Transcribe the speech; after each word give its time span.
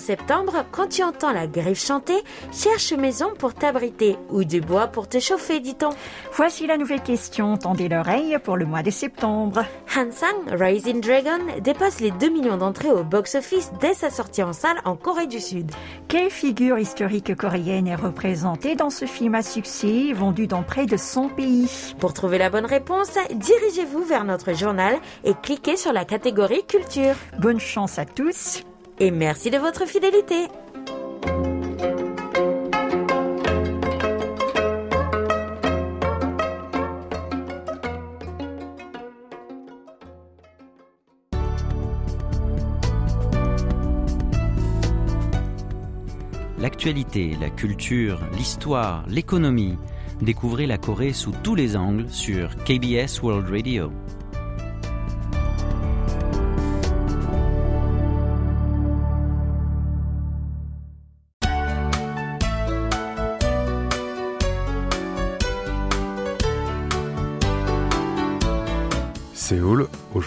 En 0.00 0.02
septembre, 0.02 0.64
quand 0.72 0.88
tu 0.88 1.02
entends 1.02 1.30
la 1.30 1.46
griffe 1.46 1.84
chanter, 1.84 2.24
cherche 2.52 2.94
maison 2.94 3.34
pour 3.38 3.52
t'abriter 3.52 4.16
ou 4.30 4.44
du 4.44 4.62
bois 4.62 4.86
pour 4.86 5.10
te 5.10 5.18
chauffer, 5.18 5.60
dit-on. 5.60 5.90
Voici 6.32 6.66
la 6.66 6.78
nouvelle 6.78 7.02
question. 7.02 7.58
Tendez 7.58 7.90
l'oreille 7.90 8.38
pour 8.42 8.56
le 8.56 8.64
mois 8.64 8.82
de 8.82 8.90
septembre. 8.90 9.62
Hansang 9.94 10.56
Rising 10.58 11.02
Dragon 11.02 11.38
dépasse 11.62 12.00
les 12.00 12.12
2 12.12 12.30
millions 12.30 12.56
d'entrées 12.56 12.90
au 12.90 13.04
box-office 13.04 13.72
dès 13.78 13.92
sa 13.92 14.08
sortie 14.08 14.42
en 14.42 14.54
salle 14.54 14.80
en 14.86 14.96
Corée 14.96 15.26
du 15.26 15.38
Sud. 15.38 15.70
Quelle 16.08 16.30
figure 16.30 16.78
historique 16.78 17.36
coréenne 17.36 17.86
est 17.86 17.94
représentée 17.94 18.76
dans 18.76 18.90
ce 18.90 19.04
film 19.04 19.34
à 19.34 19.42
succès 19.42 20.14
vendu 20.14 20.46
dans 20.46 20.62
près 20.62 20.86
de 20.86 20.96
100 20.96 21.28
pays? 21.28 21.94
Pour 21.98 22.14
trouver 22.14 22.38
la 22.38 22.48
bonne 22.48 22.64
réponse, 22.64 23.18
dirigez-vous 23.34 24.04
vers 24.04 24.24
notre 24.24 24.54
journal 24.54 24.94
et 25.24 25.34
cliquez 25.42 25.76
sur 25.76 25.92
la 25.92 26.06
catégorie 26.06 26.64
culture. 26.66 27.16
Bonne 27.38 27.60
chance 27.60 27.98
à 27.98 28.06
tous 28.06 28.64
et 29.00 29.10
merci 29.10 29.50
de 29.50 29.56
votre 29.56 29.86
fidélité. 29.86 30.46
L'actualité, 46.58 47.36
la 47.40 47.48
culture, 47.48 48.20
l'histoire, 48.36 49.04
l'économie. 49.08 49.78
Découvrez 50.20 50.66
la 50.66 50.76
Corée 50.76 51.14
sous 51.14 51.32
tous 51.42 51.54
les 51.54 51.74
angles 51.74 52.10
sur 52.10 52.54
KBS 52.64 53.22
World 53.22 53.48
Radio. 53.48 53.90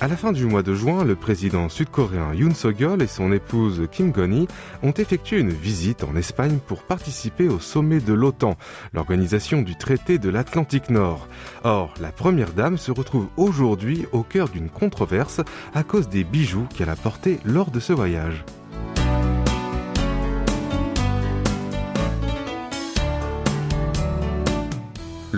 À 0.00 0.06
la 0.06 0.16
fin 0.16 0.30
du 0.30 0.46
mois 0.46 0.62
de 0.62 0.76
juin, 0.76 1.02
le 1.02 1.16
président 1.16 1.68
sud-coréen 1.68 2.32
Yoon 2.32 2.54
Suk-yeol 2.54 3.02
et 3.02 3.08
son 3.08 3.32
épouse 3.32 3.82
Kim 3.90 4.12
Gon-hee 4.12 4.46
ont 4.84 4.92
effectué 4.92 5.40
une 5.40 5.50
visite 5.50 6.04
en 6.04 6.14
Espagne 6.14 6.60
pour 6.64 6.84
participer 6.84 7.48
au 7.48 7.58
sommet 7.58 7.98
de 7.98 8.12
l'OTAN, 8.12 8.56
l'organisation 8.92 9.60
du 9.60 9.74
traité 9.74 10.18
de 10.18 10.30
l'Atlantique 10.30 10.88
Nord. 10.88 11.26
Or, 11.64 11.94
la 12.00 12.12
première 12.12 12.52
dame 12.52 12.78
se 12.78 12.92
retrouve 12.92 13.26
aujourd'hui 13.36 14.06
au 14.12 14.22
cœur 14.22 14.48
d'une 14.48 14.70
controverse 14.70 15.40
à 15.74 15.82
cause 15.82 16.08
des 16.08 16.22
bijoux 16.22 16.68
qu'elle 16.76 16.90
a 16.90 16.96
portés 16.96 17.40
lors 17.44 17.72
de 17.72 17.80
ce 17.80 17.92
voyage. 17.92 18.44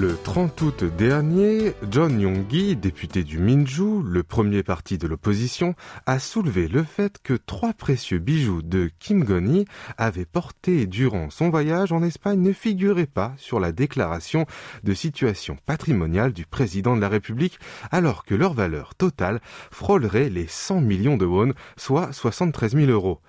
Le 0.00 0.16
30 0.16 0.62
août 0.62 0.84
dernier, 0.96 1.74
John 1.90 2.18
Yong-gi, 2.18 2.74
député 2.74 3.22
du 3.22 3.38
Minju, 3.38 4.02
le 4.02 4.22
premier 4.22 4.62
parti 4.62 4.96
de 4.96 5.06
l'opposition, 5.06 5.74
a 6.06 6.18
soulevé 6.18 6.68
le 6.68 6.84
fait 6.84 7.18
que 7.22 7.34
trois 7.34 7.74
précieux 7.74 8.16
bijoux 8.16 8.62
de 8.62 8.90
Kim 8.98 9.24
Gon-hee 9.24 9.66
avaient 9.98 10.24
porté 10.24 10.86
durant 10.86 11.28
son 11.28 11.50
voyage 11.50 11.92
en 11.92 12.02
Espagne 12.02 12.40
ne 12.40 12.54
figuraient 12.54 13.04
pas 13.04 13.34
sur 13.36 13.60
la 13.60 13.72
déclaration 13.72 14.46
de 14.84 14.94
situation 14.94 15.58
patrimoniale 15.66 16.32
du 16.32 16.46
président 16.46 16.96
de 16.96 17.02
la 17.02 17.10
République, 17.10 17.58
alors 17.90 18.24
que 18.24 18.34
leur 18.34 18.54
valeur 18.54 18.94
totale 18.94 19.42
frôlerait 19.70 20.30
les 20.30 20.46
100 20.46 20.80
millions 20.80 21.18
de 21.18 21.26
won, 21.26 21.52
soit 21.76 22.10
73 22.10 22.74
000 22.74 22.90
euros. 22.90 23.20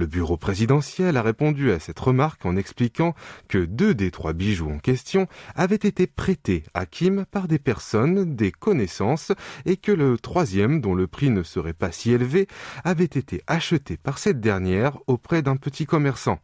Le 0.00 0.06
bureau 0.06 0.38
présidentiel 0.38 1.18
a 1.18 1.22
répondu 1.22 1.72
à 1.72 1.78
cette 1.78 2.00
remarque 2.00 2.46
en 2.46 2.56
expliquant 2.56 3.14
que 3.48 3.58
deux 3.58 3.92
des 3.92 4.10
trois 4.10 4.32
bijoux 4.32 4.70
en 4.70 4.78
question 4.78 5.26
avaient 5.54 5.74
été 5.74 6.06
prêtés 6.06 6.62
à 6.72 6.86
Kim 6.86 7.26
par 7.30 7.48
des 7.48 7.58
personnes, 7.58 8.34
des 8.34 8.50
connaissances, 8.50 9.30
et 9.66 9.76
que 9.76 9.92
le 9.92 10.16
troisième, 10.16 10.80
dont 10.80 10.94
le 10.94 11.06
prix 11.06 11.28
ne 11.28 11.42
serait 11.42 11.74
pas 11.74 11.92
si 11.92 12.12
élevé, 12.12 12.48
avait 12.82 13.04
été 13.04 13.42
acheté 13.46 13.98
par 13.98 14.16
cette 14.16 14.40
dernière 14.40 14.96
auprès 15.06 15.42
d'un 15.42 15.56
petit 15.56 15.84
commerçant. 15.84 16.38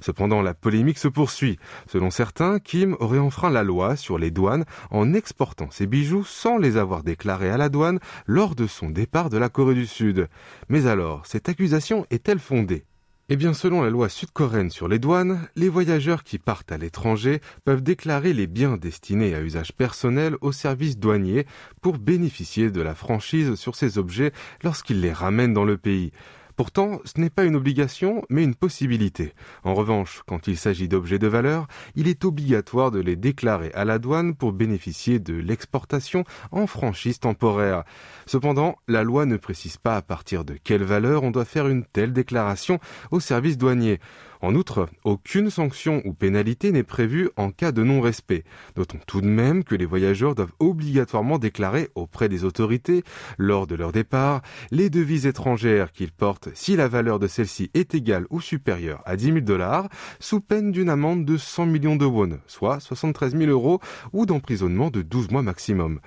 Cependant, 0.00 0.42
la 0.42 0.54
polémique 0.54 0.98
se 0.98 1.06
poursuit. 1.06 1.60
Selon 1.86 2.10
certains, 2.10 2.58
Kim 2.58 2.96
aurait 2.98 3.20
enfreint 3.20 3.50
la 3.50 3.62
loi 3.62 3.94
sur 3.94 4.18
les 4.18 4.32
douanes 4.32 4.64
en 4.90 5.14
exportant 5.14 5.70
ses 5.70 5.86
bijoux 5.86 6.24
sans 6.24 6.58
les 6.58 6.76
avoir 6.76 7.04
déclarés 7.04 7.50
à 7.50 7.56
la 7.56 7.68
douane 7.68 8.00
lors 8.26 8.56
de 8.56 8.66
son 8.66 8.90
départ 8.90 9.30
de 9.30 9.38
la 9.38 9.48
Corée 9.48 9.76
du 9.76 9.86
Sud. 9.86 10.26
Mais 10.68 10.88
alors, 10.88 11.24
cette 11.24 11.48
accusation 11.48 12.04
est-elle 12.10 12.40
fondée? 12.40 12.84
Eh 13.28 13.34
bien, 13.34 13.54
selon 13.54 13.82
la 13.82 13.90
loi 13.90 14.08
sud-coréenne 14.08 14.70
sur 14.70 14.86
les 14.86 15.00
douanes, 15.00 15.48
les 15.56 15.68
voyageurs 15.68 16.22
qui 16.22 16.38
partent 16.38 16.70
à 16.70 16.78
l'étranger 16.78 17.40
peuvent 17.64 17.82
déclarer 17.82 18.32
les 18.32 18.46
biens 18.46 18.76
destinés 18.76 19.34
à 19.34 19.40
usage 19.40 19.72
personnel 19.72 20.36
aux 20.42 20.52
services 20.52 20.96
douaniers 20.96 21.44
pour 21.82 21.98
bénéficier 21.98 22.70
de 22.70 22.80
la 22.80 22.94
franchise 22.94 23.56
sur 23.56 23.74
ces 23.74 23.98
objets 23.98 24.30
lorsqu'ils 24.62 25.00
les 25.00 25.12
ramènent 25.12 25.54
dans 25.54 25.64
le 25.64 25.76
pays. 25.76 26.12
Pourtant, 26.56 27.00
ce 27.04 27.20
n'est 27.20 27.28
pas 27.28 27.44
une 27.44 27.54
obligation, 27.54 28.24
mais 28.30 28.42
une 28.42 28.54
possibilité. 28.54 29.34
En 29.62 29.74
revanche, 29.74 30.22
quand 30.26 30.46
il 30.46 30.56
s'agit 30.56 30.88
d'objets 30.88 31.18
de 31.18 31.26
valeur, 31.26 31.66
il 31.96 32.08
est 32.08 32.24
obligatoire 32.24 32.90
de 32.90 32.98
les 32.98 33.14
déclarer 33.14 33.70
à 33.74 33.84
la 33.84 33.98
douane 33.98 34.34
pour 34.34 34.54
bénéficier 34.54 35.18
de 35.18 35.34
l'exportation 35.34 36.24
en 36.52 36.66
franchise 36.66 37.20
temporaire. 37.20 37.84
Cependant, 38.24 38.76
la 38.88 39.04
loi 39.04 39.26
ne 39.26 39.36
précise 39.36 39.76
pas 39.76 39.96
à 39.96 40.02
partir 40.02 40.46
de 40.46 40.54
quelle 40.54 40.82
valeur 40.82 41.24
on 41.24 41.30
doit 41.30 41.44
faire 41.44 41.68
une 41.68 41.84
telle 41.84 42.14
déclaration 42.14 42.80
au 43.10 43.20
service 43.20 43.58
douanier. 43.58 44.00
En 44.42 44.54
outre, 44.54 44.88
aucune 45.04 45.50
sanction 45.50 46.02
ou 46.04 46.12
pénalité 46.12 46.72
n'est 46.72 46.82
prévue 46.82 47.30
en 47.36 47.50
cas 47.50 47.72
de 47.72 47.82
non-respect. 47.82 48.44
Notons 48.76 48.98
tout 49.06 49.20
de 49.20 49.26
même 49.26 49.64
que 49.64 49.74
les 49.74 49.86
voyageurs 49.86 50.34
doivent 50.34 50.52
obligatoirement 50.58 51.38
déclarer 51.38 51.88
auprès 51.94 52.28
des 52.28 52.44
autorités, 52.44 53.02
lors 53.38 53.66
de 53.66 53.74
leur 53.74 53.92
départ, 53.92 54.42
les 54.70 54.90
devises 54.90 55.26
étrangères 55.26 55.92
qu'ils 55.92 56.12
portent 56.12 56.48
si 56.54 56.76
la 56.76 56.88
valeur 56.88 57.18
de 57.18 57.26
celles-ci 57.26 57.70
est 57.74 57.94
égale 57.94 58.26
ou 58.30 58.40
supérieure 58.40 59.02
à 59.04 59.16
10 59.16 59.24
000 59.26 59.40
dollars, 59.40 59.88
sous 60.20 60.40
peine 60.40 60.72
d'une 60.72 60.90
amende 60.90 61.24
de 61.24 61.36
100 61.36 61.66
millions 61.66 61.96
de 61.96 62.06
won, 62.06 62.38
soit 62.46 62.80
73 62.80 63.36
000 63.36 63.50
euros, 63.50 63.80
ou 64.12 64.26
d'emprisonnement 64.26 64.90
de 64.90 65.02
12 65.02 65.30
mois 65.30 65.42
maximum. 65.42 66.00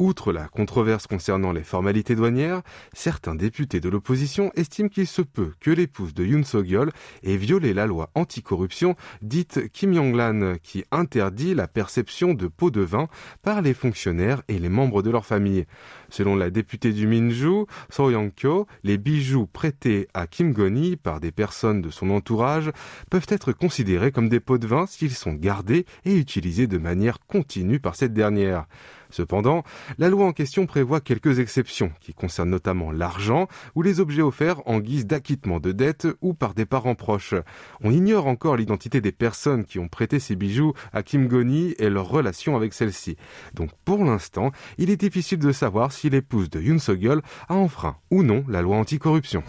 Outre 0.00 0.32
la 0.32 0.48
controverse 0.48 1.06
concernant 1.06 1.52
les 1.52 1.62
formalités 1.62 2.14
douanières, 2.14 2.62
certains 2.94 3.34
députés 3.34 3.80
de 3.80 3.90
l'opposition 3.90 4.50
estiment 4.56 4.88
qu'il 4.88 5.06
se 5.06 5.20
peut 5.20 5.52
que 5.60 5.70
l'épouse 5.70 6.14
de 6.14 6.24
Yoon 6.24 6.42
Suk-yeol 6.42 6.90
ait 7.22 7.36
violé 7.36 7.74
la 7.74 7.84
loi 7.84 8.08
anticorruption 8.14 8.96
dite 9.20 9.70
Kim 9.74 9.92
Yong-lan 9.92 10.54
qui 10.62 10.84
interdit 10.90 11.54
la 11.54 11.68
perception 11.68 12.32
de 12.32 12.46
pots 12.46 12.70
de 12.70 12.80
vin 12.80 13.08
par 13.42 13.60
les 13.60 13.74
fonctionnaires 13.74 14.42
et 14.48 14.58
les 14.58 14.70
membres 14.70 15.02
de 15.02 15.10
leur 15.10 15.26
famille. 15.26 15.66
Selon 16.10 16.36
la 16.36 16.50
députée 16.50 16.92
du 16.92 17.06
Minju, 17.06 17.66
So 17.88 18.10
Young-kyo, 18.10 18.66
les 18.84 18.98
bijoux 18.98 19.46
prêtés 19.46 20.08
à 20.14 20.26
Kim 20.26 20.52
Goni 20.52 20.96
par 20.96 21.20
des 21.20 21.32
personnes 21.32 21.80
de 21.80 21.90
son 21.90 22.10
entourage 22.10 22.70
peuvent 23.10 23.26
être 23.28 23.52
considérés 23.52 24.12
comme 24.12 24.28
des 24.28 24.40
pots 24.40 24.58
de 24.58 24.66
vin 24.66 24.86
s'ils 24.86 25.14
sont 25.14 25.32
gardés 25.32 25.86
et 26.04 26.16
utilisés 26.16 26.66
de 26.66 26.78
manière 26.78 27.18
continue 27.26 27.80
par 27.80 27.96
cette 27.96 28.12
dernière. 28.12 28.66
Cependant, 29.10 29.64
la 29.98 30.08
loi 30.08 30.26
en 30.26 30.32
question 30.32 30.66
prévoit 30.66 31.00
quelques 31.00 31.40
exceptions 31.40 31.92
qui 32.00 32.14
concernent 32.14 32.50
notamment 32.50 32.92
l'argent 32.92 33.48
ou 33.74 33.82
les 33.82 34.00
objets 34.00 34.22
offerts 34.22 34.62
en 34.66 34.78
guise 34.78 35.06
d'acquittement 35.06 35.58
de 35.58 35.72
dettes 35.72 36.06
ou 36.20 36.32
par 36.32 36.54
des 36.54 36.64
parents 36.64 36.94
proches. 36.94 37.34
On 37.80 37.90
ignore 37.90 38.28
encore 38.28 38.56
l'identité 38.56 39.00
des 39.00 39.12
personnes 39.12 39.64
qui 39.64 39.78
ont 39.78 39.88
prêté 39.88 40.20
ces 40.20 40.36
bijoux 40.36 40.74
à 40.92 41.02
Kim 41.02 41.26
Goni 41.26 41.74
et 41.78 41.90
leur 41.90 42.08
relation 42.08 42.56
avec 42.56 42.72
celle-ci. 42.72 43.16
Donc 43.54 43.70
pour 43.84 44.04
l'instant, 44.04 44.52
il 44.78 44.90
est 44.90 44.96
difficile 44.96 45.38
de 45.38 45.52
savoir 45.52 45.92
l'épouse 46.08 46.48
de 46.48 46.60
Yoon 46.60 46.78
Suk-yeol 46.78 47.20
a 47.48 47.54
enfreint 47.54 47.96
ou 48.10 48.22
non 48.22 48.44
la 48.48 48.62
loi 48.62 48.76
anticorruption. 48.76 49.42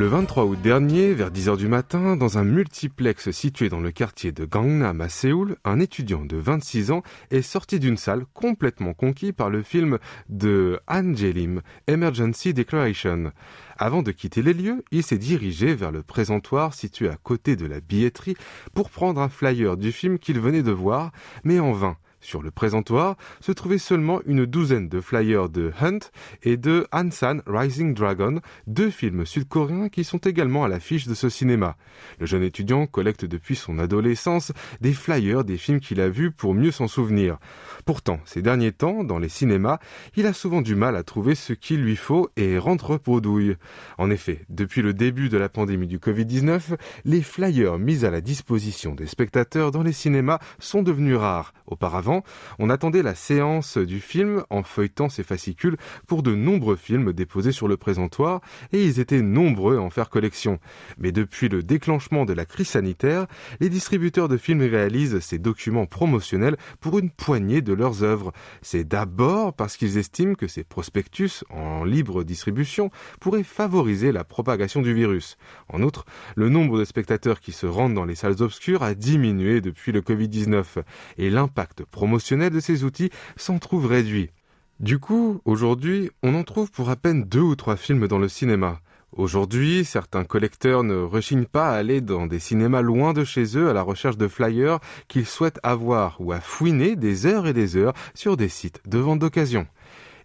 Le 0.00 0.06
23 0.06 0.46
août 0.46 0.58
dernier, 0.62 1.12
vers 1.12 1.30
10h 1.30 1.58
du 1.58 1.68
matin, 1.68 2.16
dans 2.16 2.38
un 2.38 2.42
multiplex 2.42 3.30
situé 3.32 3.68
dans 3.68 3.80
le 3.80 3.90
quartier 3.90 4.32
de 4.32 4.46
Gangnam 4.46 4.98
à 5.02 5.10
Séoul, 5.10 5.56
un 5.66 5.78
étudiant 5.78 6.24
de 6.24 6.38
26 6.38 6.90
ans 6.90 7.02
est 7.30 7.42
sorti 7.42 7.78
d'une 7.78 7.98
salle 7.98 8.24
complètement 8.32 8.94
conquis 8.94 9.34
par 9.34 9.50
le 9.50 9.62
film 9.62 9.98
de 10.30 10.80
Han 10.88 11.14
Jelim, 11.14 11.60
Emergency 11.86 12.54
Declaration. 12.54 13.30
Avant 13.76 14.02
de 14.02 14.10
quitter 14.10 14.40
les 14.40 14.54
lieux, 14.54 14.82
il 14.90 15.02
s'est 15.02 15.18
dirigé 15.18 15.74
vers 15.74 15.92
le 15.92 16.02
présentoir 16.02 16.72
situé 16.72 17.10
à 17.10 17.18
côté 17.22 17.54
de 17.54 17.66
la 17.66 17.80
billetterie 17.80 18.36
pour 18.72 18.88
prendre 18.88 19.20
un 19.20 19.28
flyer 19.28 19.76
du 19.76 19.92
film 19.92 20.18
qu'il 20.18 20.40
venait 20.40 20.62
de 20.62 20.72
voir, 20.72 21.12
mais 21.44 21.60
en 21.60 21.72
vain 21.72 21.98
Sur 22.20 22.42
le 22.42 22.50
présentoir 22.50 23.16
se 23.40 23.52
trouvait 23.52 23.78
seulement 23.78 24.20
une 24.26 24.46
douzaine 24.46 24.88
de 24.88 25.00
flyers 25.00 25.48
de 25.48 25.72
Hunt 25.80 25.98
et 26.42 26.56
de 26.56 26.86
Hansan 26.92 27.42
Rising 27.46 27.94
Dragon, 27.94 28.40
deux 28.66 28.90
films 28.90 29.26
sud-coréens 29.26 29.88
qui 29.88 30.04
sont 30.04 30.18
également 30.18 30.64
à 30.64 30.68
l'affiche 30.68 31.06
de 31.06 31.14
ce 31.14 31.28
cinéma. 31.28 31.76
Le 32.18 32.26
jeune 32.26 32.42
étudiant 32.42 32.86
collecte 32.86 33.24
depuis 33.24 33.56
son 33.56 33.78
adolescence 33.78 34.52
des 34.80 34.92
flyers 34.92 35.44
des 35.44 35.56
films 35.56 35.80
qu'il 35.80 36.00
a 36.00 36.08
vus 36.08 36.30
pour 36.30 36.54
mieux 36.54 36.70
s'en 36.70 36.88
souvenir. 36.88 37.38
Pourtant, 37.84 38.20
ces 38.24 38.42
derniers 38.42 38.72
temps, 38.72 39.04
dans 39.04 39.18
les 39.18 39.28
cinémas, 39.28 39.78
il 40.16 40.26
a 40.26 40.32
souvent 40.32 40.62
du 40.62 40.74
mal 40.74 40.96
à 40.96 41.02
trouver 41.02 41.34
ce 41.34 41.52
qu'il 41.52 41.82
lui 41.82 41.96
faut 41.96 42.30
et 42.36 42.58
rentre 42.58 42.98
douille. 43.20 43.56
En 43.98 44.10
effet, 44.10 44.44
depuis 44.48 44.82
le 44.82 44.92
début 44.94 45.28
de 45.28 45.38
la 45.38 45.48
pandémie 45.48 45.86
du 45.86 45.98
Covid-19, 45.98 46.76
les 47.04 47.22
flyers 47.22 47.78
mis 47.78 48.04
à 48.04 48.10
la 48.10 48.20
disposition 48.20 48.94
des 48.94 49.06
spectateurs 49.06 49.70
dans 49.70 49.82
les 49.82 49.92
cinémas 49.92 50.38
sont 50.58 50.82
devenus 50.82 51.16
rares. 51.16 51.52
Auparavant, 51.66 52.09
on 52.58 52.70
attendait 52.70 53.02
la 53.02 53.14
séance 53.14 53.78
du 53.78 54.00
film 54.00 54.42
en 54.50 54.62
feuilletant 54.62 55.08
ses 55.08 55.22
fascicules 55.22 55.76
pour 56.06 56.22
de 56.22 56.34
nombreux 56.34 56.76
films 56.76 57.12
déposés 57.12 57.52
sur 57.52 57.68
le 57.68 57.76
présentoir 57.76 58.40
et 58.72 58.84
ils 58.84 59.00
étaient 59.00 59.22
nombreux 59.22 59.76
à 59.76 59.80
en 59.80 59.90
faire 59.90 60.10
collection. 60.10 60.58
Mais 60.98 61.12
depuis 61.12 61.48
le 61.48 61.62
déclenchement 61.62 62.24
de 62.24 62.32
la 62.32 62.44
crise 62.44 62.68
sanitaire, 62.68 63.26
les 63.60 63.68
distributeurs 63.68 64.28
de 64.28 64.36
films 64.36 64.62
réalisent 64.62 65.20
ces 65.20 65.38
documents 65.38 65.86
promotionnels 65.86 66.56
pour 66.80 66.98
une 66.98 67.10
poignée 67.10 67.62
de 67.62 67.72
leurs 67.72 68.02
œuvres. 68.02 68.32
C'est 68.62 68.84
d'abord 68.84 69.54
parce 69.54 69.76
qu'ils 69.76 69.98
estiment 69.98 70.34
que 70.34 70.48
ces 70.48 70.64
prospectus 70.64 71.44
en 71.50 71.84
libre 71.84 72.24
distribution 72.24 72.90
pourraient 73.20 73.42
favoriser 73.42 74.12
la 74.12 74.24
propagation 74.24 74.82
du 74.82 74.94
virus. 74.94 75.36
En 75.68 75.82
outre, 75.82 76.04
le 76.36 76.48
nombre 76.48 76.78
de 76.78 76.84
spectateurs 76.84 77.40
qui 77.40 77.52
se 77.52 77.66
rendent 77.66 77.94
dans 77.94 78.04
les 78.04 78.14
salles 78.14 78.42
obscures 78.42 78.82
a 78.82 78.94
diminué 78.94 79.60
depuis 79.60 79.92
le 79.92 80.00
Covid-19 80.00 80.82
et 81.18 81.30
l'impact 81.30 81.84
promotionnel 82.00 82.48
de 82.48 82.60
ces 82.60 82.82
outils 82.82 83.10
s'en 83.36 83.58
trouve 83.58 83.84
réduit. 83.84 84.30
Du 84.78 84.98
coup, 84.98 85.42
aujourd'hui, 85.44 86.10
on 86.22 86.34
en 86.34 86.44
trouve 86.44 86.70
pour 86.70 86.88
à 86.88 86.96
peine 86.96 87.24
deux 87.24 87.42
ou 87.42 87.56
trois 87.56 87.76
films 87.76 88.08
dans 88.08 88.18
le 88.18 88.26
cinéma. 88.30 88.80
Aujourd'hui, 89.12 89.84
certains 89.84 90.24
collecteurs 90.24 90.82
ne 90.82 90.96
rechignent 90.96 91.44
pas 91.44 91.68
à 91.68 91.74
aller 91.74 92.00
dans 92.00 92.26
des 92.26 92.38
cinémas 92.38 92.80
loin 92.80 93.12
de 93.12 93.22
chez 93.22 93.58
eux 93.58 93.68
à 93.68 93.74
la 93.74 93.82
recherche 93.82 94.16
de 94.16 94.28
flyers 94.28 94.80
qu'ils 95.08 95.26
souhaitent 95.26 95.60
avoir 95.62 96.16
ou 96.22 96.32
à 96.32 96.40
fouiner 96.40 96.96
des 96.96 97.26
heures 97.26 97.46
et 97.46 97.52
des 97.52 97.76
heures 97.76 97.92
sur 98.14 98.38
des 98.38 98.48
sites 98.48 98.80
de 98.86 98.96
vente 98.96 99.18
d'occasion. 99.18 99.66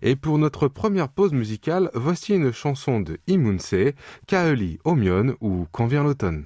Et 0.02 0.16
pour 0.16 0.38
notre 0.38 0.70
première 0.70 1.10
pause 1.10 1.34
musicale, 1.34 1.92
voici 1.94 2.36
une 2.36 2.54
chanson 2.54 3.02
de 3.02 3.18
Imunse, 3.28 3.76
Kaeli 4.28 4.80
Omion 4.86 5.36
ou 5.42 5.68
Quand 5.74 5.88
vient 5.88 6.04
l'automne. 6.04 6.46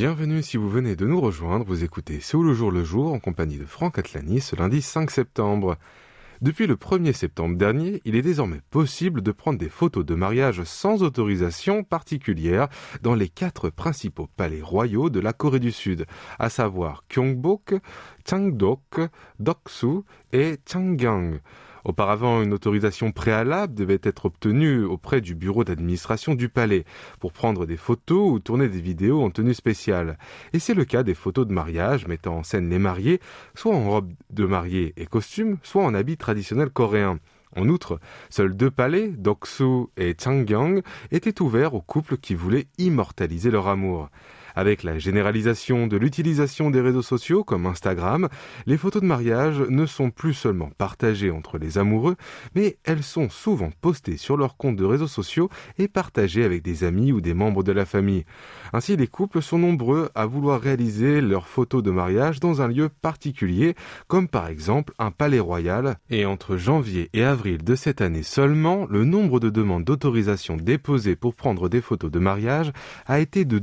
Bienvenue 0.00 0.42
si 0.42 0.56
vous 0.56 0.70
venez 0.70 0.96
de 0.96 1.04
nous 1.04 1.20
rejoindre, 1.20 1.66
vous 1.66 1.84
écoutez 1.84 2.20
Sous 2.20 2.42
le 2.42 2.54
jour 2.54 2.70
le 2.70 2.84
jour 2.84 3.12
en 3.12 3.18
compagnie 3.18 3.58
de 3.58 3.66
Franck 3.66 3.98
Atlani 3.98 4.40
ce 4.40 4.56
lundi 4.56 4.80
5 4.80 5.10
septembre. 5.10 5.76
Depuis 6.40 6.66
le 6.66 6.76
1er 6.76 7.12
septembre 7.12 7.58
dernier, 7.58 8.00
il 8.06 8.16
est 8.16 8.22
désormais 8.22 8.62
possible 8.70 9.20
de 9.20 9.30
prendre 9.30 9.58
des 9.58 9.68
photos 9.68 10.06
de 10.06 10.14
mariage 10.14 10.62
sans 10.64 11.02
autorisation 11.02 11.84
particulière 11.84 12.68
dans 13.02 13.14
les 13.14 13.28
quatre 13.28 13.68
principaux 13.68 14.26
palais 14.38 14.62
royaux 14.62 15.10
de 15.10 15.20
la 15.20 15.34
Corée 15.34 15.60
du 15.60 15.70
Sud, 15.70 16.06
à 16.38 16.48
savoir 16.48 17.04
Gyeongbok, 17.10 17.74
Changdok, 18.26 19.00
Doksu 19.38 20.00
et 20.32 20.56
Changyang. 20.66 21.40
Auparavant, 21.84 22.42
une 22.42 22.52
autorisation 22.52 23.12
préalable 23.12 23.74
devait 23.74 24.00
être 24.02 24.26
obtenue 24.26 24.84
auprès 24.84 25.20
du 25.20 25.34
bureau 25.34 25.64
d'administration 25.64 26.34
du 26.34 26.48
palais 26.48 26.84
pour 27.18 27.32
prendre 27.32 27.66
des 27.66 27.76
photos 27.76 28.30
ou 28.32 28.38
tourner 28.38 28.68
des 28.68 28.80
vidéos 28.80 29.22
en 29.22 29.30
tenue 29.30 29.54
spéciale. 29.54 30.18
Et 30.52 30.58
c'est 30.58 30.74
le 30.74 30.84
cas 30.84 31.02
des 31.02 31.14
photos 31.14 31.46
de 31.46 31.52
mariage 31.52 32.06
mettant 32.06 32.38
en 32.38 32.42
scène 32.42 32.68
les 32.68 32.78
mariés, 32.78 33.20
soit 33.54 33.74
en 33.74 33.88
robe 33.88 34.12
de 34.30 34.44
mariée 34.44 34.92
et 34.96 35.06
costume, 35.06 35.58
soit 35.62 35.84
en 35.84 35.94
habit 35.94 36.16
traditionnel 36.16 36.70
coréen. 36.70 37.18
En 37.56 37.68
outre, 37.68 37.98
seuls 38.28 38.56
deux 38.56 38.70
palais, 38.70 39.08
Doksu 39.08 39.86
et 39.96 40.14
Changyang, 40.16 40.82
étaient 41.10 41.42
ouverts 41.42 41.74
aux 41.74 41.80
couples 41.80 42.16
qui 42.16 42.34
voulaient 42.34 42.68
immortaliser 42.78 43.50
leur 43.50 43.66
amour. 43.66 44.08
Avec 44.54 44.82
la 44.82 44.98
généralisation 44.98 45.86
de 45.86 45.96
l'utilisation 45.96 46.70
des 46.70 46.80
réseaux 46.80 47.02
sociaux 47.02 47.44
comme 47.44 47.66
Instagram, 47.66 48.28
les 48.66 48.76
photos 48.76 49.02
de 49.02 49.06
mariage 49.06 49.60
ne 49.60 49.86
sont 49.86 50.10
plus 50.10 50.34
seulement 50.34 50.70
partagées 50.78 51.30
entre 51.30 51.58
les 51.58 51.78
amoureux, 51.78 52.16
mais 52.54 52.78
elles 52.84 53.02
sont 53.02 53.28
souvent 53.28 53.70
postées 53.80 54.16
sur 54.16 54.36
leurs 54.36 54.56
comptes 54.56 54.76
de 54.76 54.84
réseaux 54.84 55.06
sociaux 55.06 55.48
et 55.78 55.88
partagées 55.88 56.44
avec 56.44 56.62
des 56.62 56.84
amis 56.84 57.12
ou 57.12 57.20
des 57.20 57.34
membres 57.34 57.62
de 57.62 57.72
la 57.72 57.84
famille. 57.84 58.24
Ainsi, 58.72 58.96
les 58.96 59.06
couples 59.06 59.42
sont 59.42 59.58
nombreux 59.58 60.10
à 60.14 60.26
vouloir 60.26 60.60
réaliser 60.60 61.20
leurs 61.20 61.46
photos 61.46 61.82
de 61.82 61.90
mariage 61.90 62.40
dans 62.40 62.62
un 62.62 62.68
lieu 62.68 62.88
particulier, 62.88 63.74
comme 64.08 64.28
par 64.28 64.48
exemple 64.48 64.92
un 64.98 65.10
palais 65.10 65.40
royal. 65.40 65.96
Et 66.10 66.26
entre 66.26 66.56
janvier 66.56 67.10
et 67.12 67.24
avril 67.24 67.62
de 67.62 67.74
cette 67.74 68.00
année 68.00 68.22
seulement, 68.22 68.86
le 68.88 69.04
nombre 69.04 69.40
de 69.40 69.50
demandes 69.50 69.84
d'autorisation 69.84 70.56
déposées 70.56 71.16
pour 71.16 71.34
prendre 71.34 71.68
des 71.68 71.80
photos 71.80 72.10
de 72.10 72.18
mariage 72.18 72.72
a 73.06 73.20
été 73.20 73.44
de 73.44 73.58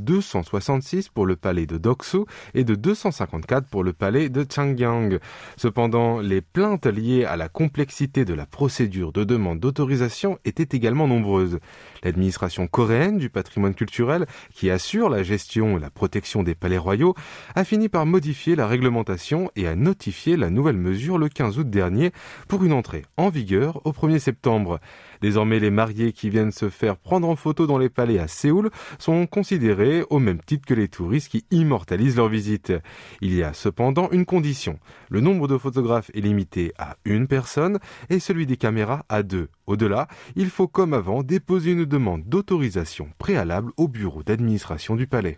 266 0.77 1.09
pour 1.09 1.25
le 1.25 1.35
palais 1.35 1.65
de 1.65 1.77
Doksu 1.77 2.19
et 2.53 2.63
de 2.63 2.75
254 2.75 3.67
pour 3.67 3.83
le 3.83 3.93
palais 3.93 4.29
de 4.29 4.45
Changyang. 4.49 5.19
Cependant, 5.57 6.19
les 6.19 6.41
plaintes 6.41 6.85
liées 6.85 7.25
à 7.25 7.35
la 7.35 7.49
complexité 7.49 8.25
de 8.25 8.33
la 8.33 8.45
procédure 8.45 9.11
de 9.11 9.23
demande 9.23 9.59
d'autorisation 9.59 10.37
étaient 10.45 10.75
également 10.75 11.07
nombreuses. 11.07 11.59
L'administration 12.03 12.67
coréenne 12.67 13.17
du 13.17 13.29
patrimoine 13.29 13.73
culturel, 13.73 14.25
qui 14.53 14.69
assure 14.69 15.09
la 15.09 15.23
gestion 15.23 15.77
et 15.77 15.81
la 15.81 15.89
protection 15.89 16.43
des 16.43 16.55
palais 16.55 16.77
royaux, 16.77 17.15
a 17.55 17.63
fini 17.63 17.89
par 17.89 18.05
modifier 18.05 18.55
la 18.55 18.67
réglementation 18.67 19.51
et 19.55 19.67
a 19.67 19.75
notifié 19.75 20.37
la 20.37 20.49
nouvelle 20.49 20.77
mesure 20.77 21.17
le 21.17 21.29
15 21.29 21.59
août 21.59 21.69
dernier 21.69 22.11
pour 22.47 22.63
une 22.63 22.73
entrée 22.73 23.03
en 23.17 23.29
vigueur 23.29 23.81
au 23.85 23.91
1er 23.91 24.19
septembre. 24.19 24.79
Désormais, 25.21 25.59
les 25.59 25.71
mariés 25.71 26.11
qui 26.11 26.29
viennent 26.29 26.51
se 26.51 26.69
faire 26.69 26.97
prendre 26.97 27.27
en 27.27 27.35
photo 27.35 27.67
dans 27.67 27.77
les 27.77 27.89
palais 27.89 28.19
à 28.19 28.27
Séoul 28.27 28.69
sont 28.99 29.27
considérés 29.27 30.03
au 30.09 30.19
même 30.19 30.41
titre 30.41 30.65
que 30.65 30.73
les 30.73 30.87
touristes 30.87 31.29
qui 31.29 31.45
immortalisent 31.51 32.17
leur 32.17 32.29
visite. 32.29 32.73
Il 33.21 33.33
y 33.33 33.43
a 33.43 33.53
cependant 33.53 34.09
une 34.11 34.25
condition. 34.25 34.79
Le 35.09 35.21
nombre 35.21 35.47
de 35.47 35.57
photographes 35.57 36.11
est 36.13 36.21
limité 36.21 36.73
à 36.77 36.97
une 37.05 37.27
personne 37.27 37.79
et 38.09 38.19
celui 38.19 38.45
des 38.45 38.57
caméras 38.57 39.05
à 39.09 39.23
deux. 39.23 39.49
Au-delà, 39.65 40.07
il 40.35 40.49
faut 40.49 40.67
comme 40.67 40.93
avant 40.93 41.23
déposer 41.23 41.71
une 41.71 41.85
demande 41.85 42.23
d'autorisation 42.25 43.09
préalable 43.17 43.71
au 43.77 43.87
bureau 43.87 44.23
d'administration 44.23 44.95
du 44.95 45.07
palais. 45.07 45.37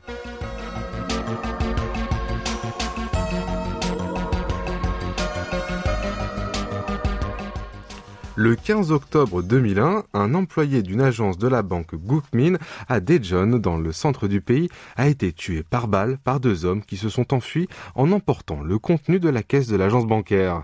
Le 8.42 8.56
15 8.56 8.94
octobre 8.94 9.44
2001, 9.44 10.06
un 10.14 10.34
employé 10.34 10.82
d'une 10.82 11.02
agence 11.02 11.38
de 11.38 11.50
la 11.50 11.62
banque 11.62 11.94
Gukmin 11.96 12.56
à 12.88 13.02
Daejeon, 13.02 13.60
dans 13.60 13.76
le 13.76 13.92
centre 13.92 14.30
du 14.30 14.40
pays, 14.40 14.70
a 14.96 15.10
été 15.10 15.34
tué 15.34 15.62
par 15.62 15.90
balle 15.90 16.18
par 16.24 16.40
deux 16.40 16.64
hommes 16.64 16.82
qui 16.82 16.96
se 16.96 17.10
sont 17.10 17.34
enfuis 17.34 17.68
en 17.96 18.14
emportant 18.14 18.62
le 18.62 18.80
contenu 18.80 19.20
de 19.20 19.28
la 19.28 19.44
caisse 19.44 19.68
de 19.68 19.76
l'agence 19.76 20.08
bancaire. 20.08 20.64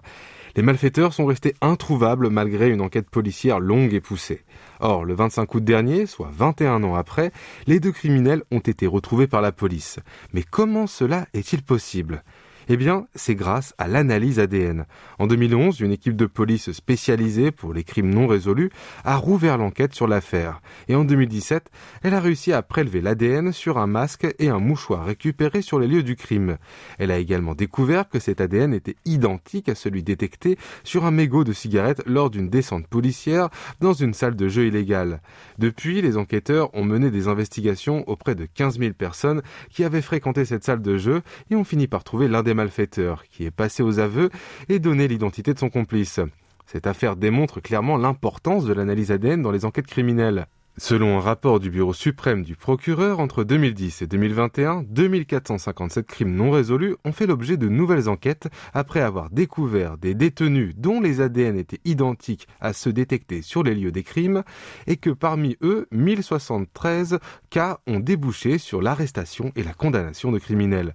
Les 0.55 0.63
malfaiteurs 0.63 1.12
sont 1.12 1.25
restés 1.25 1.53
introuvables 1.60 2.29
malgré 2.29 2.70
une 2.70 2.79
enquête 2.79 3.10
policière 3.10 3.60
longue 3.60 3.94
et 3.94 4.00
poussée. 4.00 4.46
Or, 4.79 5.03
le 5.03 5.13
25 5.13 5.53
août 5.53 5.63
dernier, 5.65 6.05
soit 6.05 6.32
21 6.32 6.82
ans 6.86 6.96
après, 6.96 7.34
les 7.67 7.82
deux 7.82 7.91
criminels 7.91 8.44
ont 8.51 8.60
été 8.60 8.88
retrouvés 8.88 9.27
par 9.27 9.41
la 9.41 9.51
police. 9.51 10.00
Mais 10.32 10.44
comment 10.50 10.88
cela 10.88 11.27
est-il 11.34 11.62
possible? 11.62 12.24
Eh 12.67 12.77
bien, 12.77 13.07
c'est 13.15 13.36
grâce 13.36 13.74
à 13.77 13.88
l'analyse 13.88 14.39
ADN. 14.39 14.86
En 15.19 15.27
2011, 15.27 15.79
une 15.81 15.91
équipe 15.91 16.15
de 16.15 16.25
police 16.25 16.72
spécialisée 16.72 17.51
pour 17.51 17.74
les 17.74 17.84
crimes 17.84 18.10
non 18.10 18.27
résolus 18.27 18.69
a 19.03 19.15
rouvert 19.15 19.57
l'enquête 19.57 19.93
sur 19.93 20.07
l'affaire. 20.07 20.62
Et 20.88 20.95
en 20.95 21.05
2017, 21.05 21.69
elle 22.03 22.13
a 22.13 22.19
réussi 22.19 22.53
à 22.53 22.62
prélever 22.62 23.01
l'ADN 23.01 23.51
sur 23.51 23.77
un 23.77 23.88
masque 23.88 24.27
et 24.39 24.50
un 24.50 24.60
mouchoir 24.60 25.05
récupérés 25.05 25.62
sur 25.62 25.79
les 25.79 25.88
lieux 25.88 26.03
du 26.03 26.15
crime. 26.15 26.57
Elle 26.98 27.12
a 27.12 27.17
également 27.17 27.53
découvert 27.53 28.10
que 28.10 28.19
cet 28.19 28.41
ADN 28.41 28.74
était 28.74 28.95
identique 29.05 29.69
à 29.69 29.75
celui 29.75 30.01
détecté 30.01 30.57
sur 30.84 31.05
un 31.05 31.12
mégot 31.12 31.43
de 31.43 31.53
cigarette 31.53 32.01
lors 32.05 32.29
d'une 32.29 32.50
descente 32.50 32.88
policière 32.88 33.50
dans 33.79 33.93
une 33.93 34.13
salle 34.13 34.36
de 34.36 34.48
jeu 34.48 34.65
illégale. 34.65 35.22
Depuis, 35.60 36.01
les 36.01 36.17
enquêteurs 36.17 36.74
ont 36.75 36.84
mené 36.84 37.12
des 37.12 37.27
investigations 37.27 38.07
auprès 38.10 38.34
de 38.34 38.48
15 38.51 38.79
000 38.79 38.93
personnes 38.93 39.41
qui 39.69 39.84
avaient 39.84 40.01
fréquenté 40.01 40.45
cette 40.45 40.63
salle 40.63 40.81
de 40.81 40.98
jeu 40.98 41.22
et 41.51 41.55
ont 41.55 41.63
fini 41.63 41.88
par 41.88 42.03
trouver 42.03 42.27
l'un 42.27 42.41
des 42.41 42.55
malfaiteurs, 42.56 43.26
qui 43.26 43.46
est 43.46 43.52
passé 43.52 43.84
aux 43.84 44.00
aveux 44.00 44.32
et 44.68 44.80
donné 44.80 45.08
l'identité 45.08 45.54
de 45.54 45.60
son 45.60 45.70
complice. 45.70 46.20
Cette 46.66 46.88
affaire 46.88 47.16
démontre 47.16 47.60
clairement 47.62 47.98
l'importance 47.98 48.66
de 48.66 48.74
l'analyse 48.74 49.12
ADN 49.12 49.44
dans 49.44 49.52
les 49.52 49.66
enquêtes 49.66 49.86
criminelles. 49.86 50.48
Selon 50.77 51.17
un 51.17 51.22
rapport 51.22 51.62
du 51.62 51.70
Bureau 51.70 51.94
suprême 51.94 52.44
du 52.44 52.58
procureur, 52.58 53.22
entre 53.22 53.46
2010 53.46 54.01
et 54.01 54.08
2021, 54.08 54.84
2457 54.84 56.05
crimes 56.05 56.36
non 56.36 56.51
résolus 56.51 56.98
ont 57.05 57.13
fait 57.13 57.27
l'objet 57.27 57.55
de 57.55 57.70
nouvelles 57.70 58.10
enquêtes 58.10 58.50
après 58.74 59.00
avoir 59.00 59.29
découvert 59.29 59.98
des 59.98 60.13
détenus 60.15 60.74
dont 60.75 61.00
les 61.00 61.22
ADN 61.22 61.55
étaient 61.58 61.79
identiques 61.86 62.50
à 62.60 62.74
ceux 62.74 62.91
détectés 62.91 63.41
sur 63.41 63.63
les 63.63 63.74
lieux 63.74 63.94
des 63.94 64.03
crimes 64.03 64.44
et 64.86 64.98
que 64.98 65.12
parmi 65.12 65.55
eux, 65.62 65.88
1073 65.91 67.20
cas 67.50 67.79
ont 67.88 68.01
débouché 68.01 68.58
sur 68.58 68.82
l'arrestation 68.82 69.53
et 69.55 69.63
la 69.63 69.74
condamnation 69.74 70.34
de 70.34 70.39
criminels. 70.39 70.94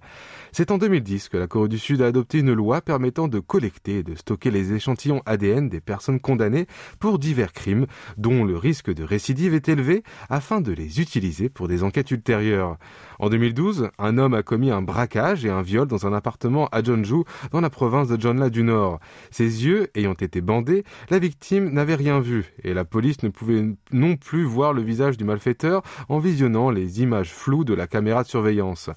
C'est 0.51 0.69
en 0.69 0.77
2010 0.77 1.29
que 1.29 1.37
la 1.37 1.47
Corée 1.47 1.69
du 1.69 1.79
Sud 1.79 2.03
a 2.03 2.05
adopté 2.05 2.37
une 2.37 2.53
loi 2.53 2.81
permettant 2.81 3.27
de 3.27 3.39
collecter 3.39 3.99
et 3.99 4.03
de 4.03 4.13
stocker 4.13 4.51
les 4.51 4.73
échantillons 4.73 5.23
ADN 5.25 5.69
des 5.69 5.81
personnes 5.81 6.19
condamnées 6.19 6.67
pour 6.99 7.17
divers 7.17 7.51
crimes 7.51 7.87
dont 8.17 8.43
le 8.43 8.57
risque 8.57 8.93
de 8.93 9.03
récidive 9.03 9.55
est 9.55 9.70
afin 10.29 10.61
de 10.61 10.71
les 10.71 10.99
utiliser 10.99 11.49
pour 11.49 11.67
des 11.67 11.83
enquêtes 11.83 12.11
ultérieures. 12.11 12.77
En 13.19 13.29
2012, 13.29 13.89
un 13.99 14.17
homme 14.17 14.33
a 14.33 14.43
commis 14.43 14.71
un 14.71 14.81
braquage 14.81 15.45
et 15.45 15.49
un 15.49 15.61
viol 15.61 15.87
dans 15.87 16.05
un 16.07 16.13
appartement 16.13 16.67
à 16.71 16.83
Jeonju 16.83 17.23
dans 17.51 17.61
la 17.61 17.69
province 17.69 18.07
de 18.07 18.19
Jeonla 18.19 18.49
du 18.49 18.63
Nord. 18.63 18.99
Ses 19.29 19.65
yeux 19.65 19.89
ayant 19.95 20.13
été 20.13 20.41
bandés, 20.41 20.83
la 21.09 21.19
victime 21.19 21.69
n'avait 21.69 21.95
rien 21.95 22.19
vu 22.19 22.53
et 22.63 22.73
la 22.73 22.85
police 22.85 23.23
ne 23.23 23.29
pouvait 23.29 23.65
non 23.91 24.17
plus 24.17 24.43
voir 24.43 24.73
le 24.73 24.81
visage 24.81 25.17
du 25.17 25.23
malfaiteur 25.23 25.81
en 26.09 26.19
visionnant 26.19 26.69
les 26.69 27.01
images 27.01 27.31
floues 27.31 27.63
de 27.63 27.73
la 27.73 27.87
caméra 27.87 28.23
de 28.23 28.27
surveillance. 28.27 28.89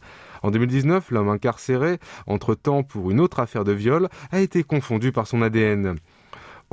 En 0.43 0.51
2019, 0.51 1.11
l'homme 1.11 1.31
incarcéré, 1.31 1.99
entre-temps 2.27 2.83
pour 2.83 3.11
une 3.11 3.21
autre 3.21 3.41
affaire 3.41 3.65
de 3.65 3.73
viol, 3.73 4.09
a 4.31 4.41
été 4.41 4.63
confondu 4.63 5.11
par 5.11 5.27
son 5.27 5.41
ADN. 5.41 5.97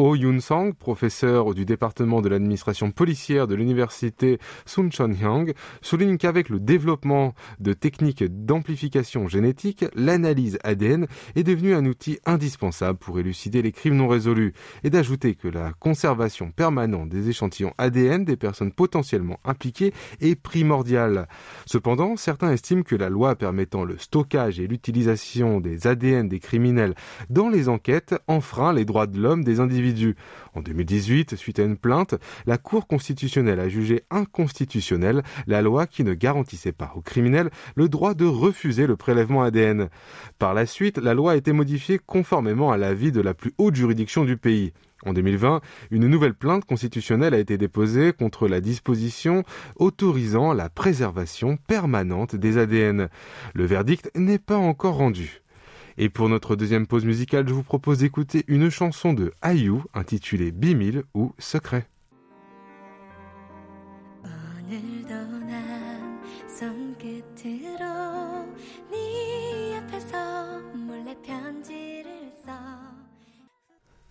Oh 0.03 0.15
Yoon-sang, 0.15 0.71
professeur 0.71 1.53
du 1.53 1.63
département 1.63 2.23
de 2.23 2.29
l'administration 2.29 2.89
policière 2.89 3.45
de 3.45 3.53
l'université 3.53 4.39
Suncheon-hyang, 4.65 5.53
souligne 5.83 6.17
qu'avec 6.17 6.49
le 6.49 6.59
développement 6.59 7.35
de 7.59 7.73
techniques 7.73 8.23
d'amplification 8.23 9.27
génétique, 9.27 9.85
l'analyse 9.93 10.57
ADN 10.63 11.05
est 11.35 11.43
devenue 11.43 11.75
un 11.75 11.85
outil 11.85 12.17
indispensable 12.25 12.97
pour 12.97 13.19
élucider 13.19 13.61
les 13.61 13.71
crimes 13.71 13.95
non 13.95 14.07
résolus, 14.07 14.53
et 14.83 14.89
d'ajouter 14.89 15.35
que 15.35 15.47
la 15.47 15.71
conservation 15.73 16.49
permanente 16.49 17.09
des 17.09 17.29
échantillons 17.29 17.75
ADN 17.77 18.25
des 18.25 18.37
personnes 18.37 18.71
potentiellement 18.71 19.39
impliquées 19.45 19.93
est 20.19 20.33
primordiale. 20.33 21.27
Cependant, 21.67 22.15
certains 22.17 22.53
estiment 22.53 22.81
que 22.81 22.95
la 22.95 23.09
loi 23.09 23.35
permettant 23.35 23.83
le 23.83 23.99
stockage 23.99 24.59
et 24.59 24.65
l'utilisation 24.65 25.59
des 25.59 25.85
ADN 25.85 26.27
des 26.27 26.39
criminels 26.39 26.95
dans 27.29 27.49
les 27.49 27.69
enquêtes 27.69 28.15
enfreint 28.25 28.73
les 28.73 28.83
droits 28.83 29.05
de 29.05 29.19
l'homme 29.19 29.43
des 29.43 29.59
individus 29.59 29.90
en 30.53 30.61
2018, 30.61 31.35
suite 31.35 31.59
à 31.59 31.63
une 31.63 31.77
plainte, 31.77 32.15
la 32.45 32.57
Cour 32.57 32.87
constitutionnelle 32.87 33.59
a 33.59 33.69
jugé 33.69 34.03
inconstitutionnelle 34.09 35.23
la 35.47 35.61
loi 35.61 35.87
qui 35.87 36.03
ne 36.03 36.13
garantissait 36.13 36.71
pas 36.71 36.93
aux 36.95 37.01
criminels 37.01 37.49
le 37.75 37.89
droit 37.89 38.13
de 38.13 38.25
refuser 38.25 38.87
le 38.87 38.95
prélèvement 38.95 39.43
ADN. 39.43 39.89
Par 40.39 40.53
la 40.53 40.65
suite, 40.65 40.97
la 40.97 41.13
loi 41.13 41.33
a 41.33 41.35
été 41.35 41.53
modifiée 41.53 41.99
conformément 41.99 42.71
à 42.71 42.77
l'avis 42.77 43.11
de 43.11 43.21
la 43.21 43.33
plus 43.33 43.53
haute 43.57 43.75
juridiction 43.75 44.25
du 44.25 44.37
pays. 44.37 44.73
En 45.03 45.13
2020, 45.13 45.61
une 45.89 46.07
nouvelle 46.07 46.35
plainte 46.35 46.65
constitutionnelle 46.65 47.33
a 47.33 47.39
été 47.39 47.57
déposée 47.57 48.13
contre 48.13 48.47
la 48.47 48.61
disposition 48.61 49.43
autorisant 49.75 50.53
la 50.53 50.69
préservation 50.69 51.57
permanente 51.67 52.35
des 52.35 52.59
ADN. 52.59 53.09
Le 53.55 53.65
verdict 53.65 54.11
n'est 54.15 54.37
pas 54.37 54.57
encore 54.57 54.95
rendu. 54.95 55.41
Et 56.03 56.09
pour 56.09 56.29
notre 56.29 56.55
deuxième 56.55 56.87
pause 56.87 57.05
musicale, 57.05 57.47
je 57.47 57.53
vous 57.53 57.61
propose 57.61 57.99
d'écouter 57.99 58.43
une 58.47 58.71
chanson 58.71 59.13
de 59.13 59.35
IU 59.45 59.81
intitulée 59.93 60.49
Bimil 60.49 61.03
ou 61.13 61.31
Secret. 61.37 61.90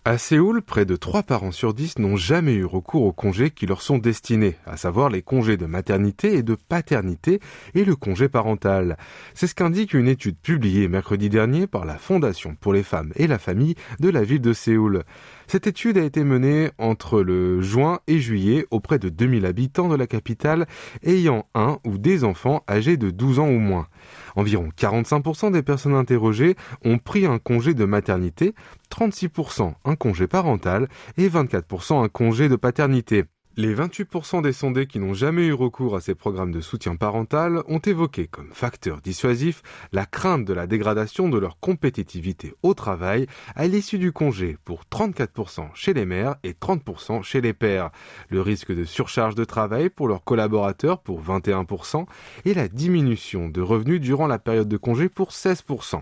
À 0.03 0.17
Séoul, 0.17 0.63
près 0.63 0.85
de 0.85 0.95
3 0.95 1.21
parents 1.21 1.51
sur 1.51 1.75
10 1.75 1.99
n'ont 1.99 2.15
jamais 2.15 2.55
eu 2.55 2.65
recours 2.65 3.03
aux 3.03 3.11
congés 3.11 3.51
qui 3.51 3.67
leur 3.67 3.83
sont 3.83 3.99
destinés, 3.99 4.57
à 4.65 4.75
savoir 4.75 5.11
les 5.11 5.21
congés 5.21 5.57
de 5.57 5.67
maternité 5.67 6.33
et 6.33 6.41
de 6.41 6.55
paternité 6.55 7.39
et 7.75 7.85
le 7.85 7.95
congé 7.95 8.27
parental. 8.27 8.97
C'est 9.35 9.45
ce 9.45 9.53
qu'indique 9.53 9.93
une 9.93 10.07
étude 10.07 10.37
publiée 10.39 10.87
mercredi 10.87 11.29
dernier 11.29 11.67
par 11.67 11.85
la 11.85 11.99
Fondation 11.99 12.55
pour 12.59 12.73
les 12.73 12.81
femmes 12.81 13.13
et 13.15 13.27
la 13.27 13.37
famille 13.37 13.75
de 13.99 14.09
la 14.09 14.23
ville 14.23 14.41
de 14.41 14.53
Séoul. 14.53 15.03
Cette 15.51 15.67
étude 15.67 15.97
a 15.97 16.03
été 16.05 16.23
menée 16.23 16.71
entre 16.77 17.21
le 17.21 17.59
juin 17.59 17.99
et 18.07 18.19
juillet 18.19 18.65
auprès 18.71 18.99
de 18.99 19.09
2000 19.09 19.45
habitants 19.45 19.89
de 19.89 19.97
la 19.97 20.07
capitale 20.07 20.65
ayant 21.03 21.45
un 21.55 21.77
ou 21.85 21.97
des 21.97 22.23
enfants 22.23 22.63
âgés 22.69 22.95
de 22.95 23.09
12 23.09 23.39
ans 23.39 23.49
ou 23.49 23.59
moins. 23.59 23.89
Environ 24.37 24.69
45% 24.77 25.51
des 25.51 25.61
personnes 25.61 25.93
interrogées 25.93 26.55
ont 26.85 26.99
pris 26.99 27.25
un 27.25 27.37
congé 27.37 27.73
de 27.73 27.83
maternité, 27.83 28.55
36% 28.91 29.73
un 29.83 29.95
congé 29.97 30.25
parental 30.25 30.87
et 31.17 31.27
24% 31.27 32.01
un 32.01 32.07
congé 32.07 32.47
de 32.47 32.55
paternité. 32.55 33.25
Les 33.57 33.75
28% 33.75 34.41
des 34.41 34.53
sondés 34.53 34.87
qui 34.87 34.97
n'ont 34.97 35.13
jamais 35.13 35.47
eu 35.47 35.53
recours 35.53 35.97
à 35.97 35.99
ces 35.99 36.15
programmes 36.15 36.53
de 36.53 36.61
soutien 36.61 36.95
parental 36.95 37.63
ont 37.67 37.79
évoqué 37.79 38.27
comme 38.27 38.53
facteur 38.53 39.01
dissuasif 39.01 39.61
la 39.91 40.05
crainte 40.05 40.45
de 40.45 40.53
la 40.53 40.67
dégradation 40.67 41.27
de 41.27 41.37
leur 41.37 41.59
compétitivité 41.59 42.53
au 42.63 42.73
travail 42.73 43.27
à 43.55 43.67
l'issue 43.67 43.97
du 43.97 44.13
congé 44.13 44.57
pour 44.63 44.83
34% 44.89 45.65
chez 45.73 45.93
les 45.93 46.05
mères 46.05 46.37
et 46.43 46.53
30% 46.53 47.23
chez 47.23 47.41
les 47.41 47.51
pères, 47.51 47.91
le 48.29 48.39
risque 48.39 48.73
de 48.73 48.85
surcharge 48.85 49.35
de 49.35 49.43
travail 49.43 49.89
pour 49.89 50.07
leurs 50.07 50.23
collaborateurs 50.23 50.99
pour 50.99 51.21
21% 51.21 52.05
et 52.45 52.53
la 52.53 52.69
diminution 52.69 53.49
de 53.49 53.59
revenus 53.59 53.99
durant 53.99 54.27
la 54.27 54.39
période 54.39 54.69
de 54.69 54.77
congé 54.77 55.09
pour 55.09 55.31
16%. 55.31 56.01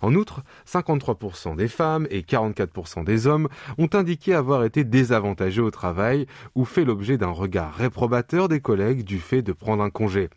En 0.00 0.14
outre, 0.14 0.42
53% 0.66 1.56
des 1.56 1.68
femmes 1.68 2.06
et 2.10 2.22
44% 2.22 3.04
des 3.04 3.26
hommes 3.26 3.48
ont 3.78 3.88
indiqué 3.92 4.34
avoir 4.34 4.64
été 4.64 4.84
désavantagés 4.84 5.62
au 5.62 5.70
travail 5.70 6.26
ou 6.54 6.64
fait 6.64 6.84
l'objet 6.84 7.18
d'un 7.18 7.30
regard 7.30 7.74
réprobateur 7.74 8.48
des 8.48 8.60
collègues 8.60 9.04
du 9.04 9.18
fait 9.18 9.42
de 9.42 9.52
prendre 9.52 9.82
un 9.82 9.90
congé. 9.90 10.28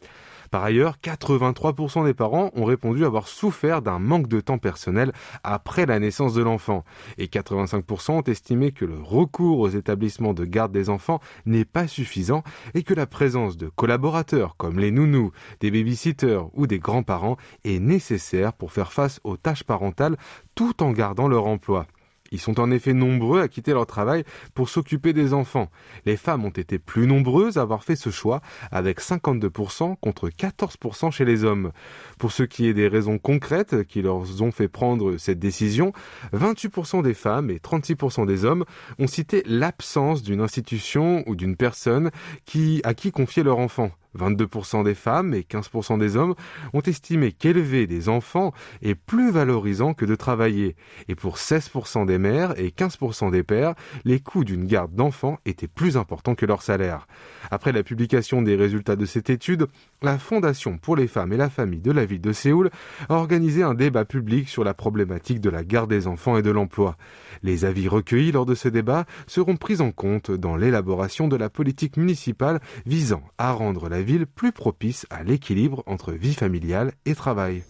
Par 0.51 0.63
ailleurs, 0.63 0.97
83% 1.03 2.05
des 2.05 2.13
parents 2.13 2.51
ont 2.55 2.65
répondu 2.65 3.05
avoir 3.05 3.27
souffert 3.27 3.81
d'un 3.81 3.99
manque 3.99 4.27
de 4.27 4.39
temps 4.39 4.57
personnel 4.57 5.11
après 5.43 5.85
la 5.85 5.99
naissance 5.99 6.33
de 6.33 6.41
l'enfant. 6.41 6.83
Et 7.17 7.27
85% 7.27 8.11
ont 8.11 8.21
estimé 8.23 8.71
que 8.71 8.85
le 8.85 8.99
recours 8.99 9.59
aux 9.59 9.69
établissements 9.69 10.33
de 10.33 10.45
garde 10.45 10.71
des 10.71 10.89
enfants 10.89 11.19
n'est 11.45 11.65
pas 11.65 11.87
suffisant 11.87 12.43
et 12.73 12.83
que 12.83 12.93
la 12.93 13.05
présence 13.05 13.57
de 13.57 13.69
collaborateurs 13.69 14.55
comme 14.57 14.79
les 14.79 14.91
nounous, 14.91 15.31
des 15.59 15.71
babysitters 15.71 16.49
ou 16.53 16.67
des 16.67 16.79
grands-parents 16.79 17.37
est 17.63 17.79
nécessaire 17.79 18.53
pour 18.53 18.71
faire 18.71 18.91
face 18.91 19.19
aux 19.23 19.37
tâches 19.37 19.63
parentales 19.63 20.17
tout 20.55 20.81
en 20.83 20.91
gardant 20.91 21.27
leur 21.27 21.45
emploi. 21.45 21.85
Ils 22.31 22.39
sont 22.39 22.59
en 22.59 22.71
effet 22.71 22.93
nombreux 22.93 23.41
à 23.41 23.48
quitter 23.48 23.74
leur 23.74 23.86
travail 23.86 24.24
pour 24.53 24.69
s'occuper 24.69 25.13
des 25.13 25.33
enfants. 25.33 25.69
Les 26.05 26.17
femmes 26.17 26.45
ont 26.45 26.50
été 26.50 26.79
plus 26.79 27.07
nombreuses 27.07 27.57
à 27.57 27.62
avoir 27.62 27.83
fait 27.83 27.95
ce 27.95 28.09
choix, 28.09 28.41
avec 28.71 29.01
52% 29.01 29.95
contre 30.00 30.29
14% 30.29 31.12
chez 31.12 31.25
les 31.25 31.43
hommes. 31.43 31.71
Pour 32.17 32.31
ce 32.31 32.43
qui 32.43 32.67
est 32.67 32.74
des 32.74 32.88
raisons 32.88 33.17
concrètes 33.17 33.83
qui 33.83 34.01
leur 34.01 34.41
ont 34.41 34.51
fait 34.51 34.67
prendre 34.67 35.17
cette 35.17 35.39
décision, 35.39 35.93
28% 36.33 37.03
des 37.03 37.13
femmes 37.13 37.50
et 37.50 37.57
36% 37.57 38.25
des 38.25 38.45
hommes 38.45 38.65
ont 38.98 39.07
cité 39.07 39.43
l'absence 39.45 40.24
d'une 40.24 40.41
institution 40.41 41.24
ou 41.27 41.36
d'une 41.36 41.55
personne 41.55 42.12
qui, 42.45 42.81
à 42.83 42.93
qui 42.93 43.12
confier 43.12 43.43
leur 43.43 43.59
enfant. 43.59 43.91
22% 44.17 44.83
des 44.83 44.95
femmes 44.95 45.33
et 45.33 45.41
15% 45.41 45.99
des 45.99 46.17
hommes 46.17 46.35
ont 46.73 46.81
estimé 46.81 47.31
qu'élever 47.31 47.87
des 47.87 48.09
enfants 48.09 48.53
est 48.81 48.95
plus 48.95 49.31
valorisant 49.31 49.93
que 49.93 50.05
de 50.05 50.15
travailler. 50.15 50.75
Et 51.07 51.15
pour 51.15 51.37
16% 51.37 52.05
des 52.05 52.17
mères 52.17 52.59
et 52.59 52.69
15% 52.69 53.31
des 53.31 53.43
pères, 53.43 53.75
les 54.05 54.19
coûts 54.19 54.43
d'une 54.43 54.65
garde 54.65 54.93
d'enfants 54.93 55.39
étaient 55.45 55.67
plus 55.67 55.97
importants 55.97 56.35
que 56.35 56.45
leur 56.45 56.61
salaire. 56.61 57.07
Après 57.51 57.71
la 57.71 57.83
publication 57.83 58.41
des 58.41 58.55
résultats 58.55 58.95
de 58.95 59.05
cette 59.05 59.29
étude, 59.29 59.67
la 60.01 60.17
Fondation 60.17 60.77
pour 60.77 60.95
les 60.95 61.07
femmes 61.07 61.33
et 61.33 61.37
la 61.37 61.49
famille 61.49 61.81
de 61.81 61.91
la 61.91 62.05
ville 62.05 62.21
de 62.21 62.33
Séoul 62.33 62.69
a 63.09 63.15
organisé 63.15 63.63
un 63.63 63.73
débat 63.73 64.05
public 64.05 64.47
sur 64.47 64.63
la 64.63 64.73
problématique 64.73 65.41
de 65.41 65.49
la 65.49 65.63
garde 65.63 65.89
des 65.89 66.07
enfants 66.07 66.37
et 66.37 66.41
de 66.41 66.51
l'emploi. 66.51 66.97
Les 67.43 67.65
avis 67.65 67.87
recueillis 67.87 68.31
lors 68.31 68.45
de 68.45 68.55
ce 68.55 68.69
débat 68.69 69.05
seront 69.27 69.57
pris 69.57 69.81
en 69.81 69.91
compte 69.91 70.31
dans 70.31 70.55
l'élaboration 70.55 71.27
de 71.27 71.35
la 71.35 71.49
politique 71.49 71.97
municipale 71.97 72.59
visant 72.85 73.23
à 73.37 73.51
rendre 73.51 73.89
la 73.89 74.01
ville 74.01 74.25
plus 74.25 74.51
propice 74.51 75.05
à 75.09 75.23
l'équilibre 75.23 75.83
entre 75.85 76.13
vie 76.13 76.33
familiale 76.33 76.93
et 77.05 77.15
travail. 77.15 77.63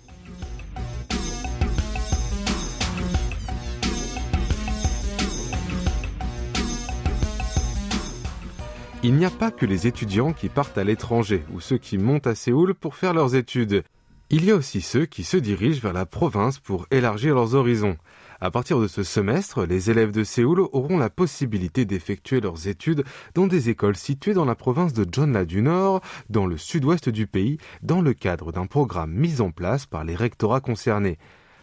Il 9.01 9.15
n'y 9.15 9.23
a 9.23 9.29
pas 9.29 9.49
que 9.49 9.65
les 9.65 9.87
étudiants 9.87 10.33
qui 10.33 10.49
partent 10.49 10.77
à 10.77 10.83
l'étranger 10.83 11.45
ou 11.53 11.61
ceux 11.61 11.77
qui 11.77 11.97
montent 11.97 12.27
à 12.27 12.35
Séoul 12.35 12.73
pour 12.75 12.97
faire 12.97 13.13
leurs 13.13 13.33
études. 13.33 13.83
Il 14.29 14.43
y 14.43 14.51
a 14.51 14.55
aussi 14.55 14.81
ceux 14.81 15.05
qui 15.05 15.23
se 15.23 15.37
dirigent 15.37 15.79
vers 15.79 15.93
la 15.93 16.05
province 16.05 16.59
pour 16.59 16.85
élargir 16.91 17.33
leurs 17.33 17.55
horizons. 17.55 17.95
À 18.41 18.51
partir 18.51 18.77
de 18.77 18.89
ce 18.89 19.03
semestre, 19.03 19.65
les 19.65 19.89
élèves 19.89 20.11
de 20.11 20.25
Séoul 20.25 20.59
auront 20.59 20.97
la 20.97 21.09
possibilité 21.09 21.85
d'effectuer 21.85 22.41
leurs 22.41 22.67
études 22.67 23.05
dans 23.35 23.47
des 23.47 23.69
écoles 23.69 23.95
situées 23.95 24.33
dans 24.33 24.43
la 24.43 24.55
province 24.55 24.91
de 24.91 25.07
Jeonla 25.09 25.45
du 25.45 25.61
Nord, 25.61 26.01
dans 26.29 26.45
le 26.45 26.57
sud-ouest 26.57 27.07
du 27.07 27.25
pays, 27.25 27.57
dans 27.81 28.01
le 28.01 28.13
cadre 28.13 28.51
d'un 28.51 28.65
programme 28.65 29.13
mis 29.13 29.39
en 29.39 29.51
place 29.51 29.85
par 29.85 30.03
les 30.03 30.15
rectorats 30.15 30.59
concernés. 30.59 31.17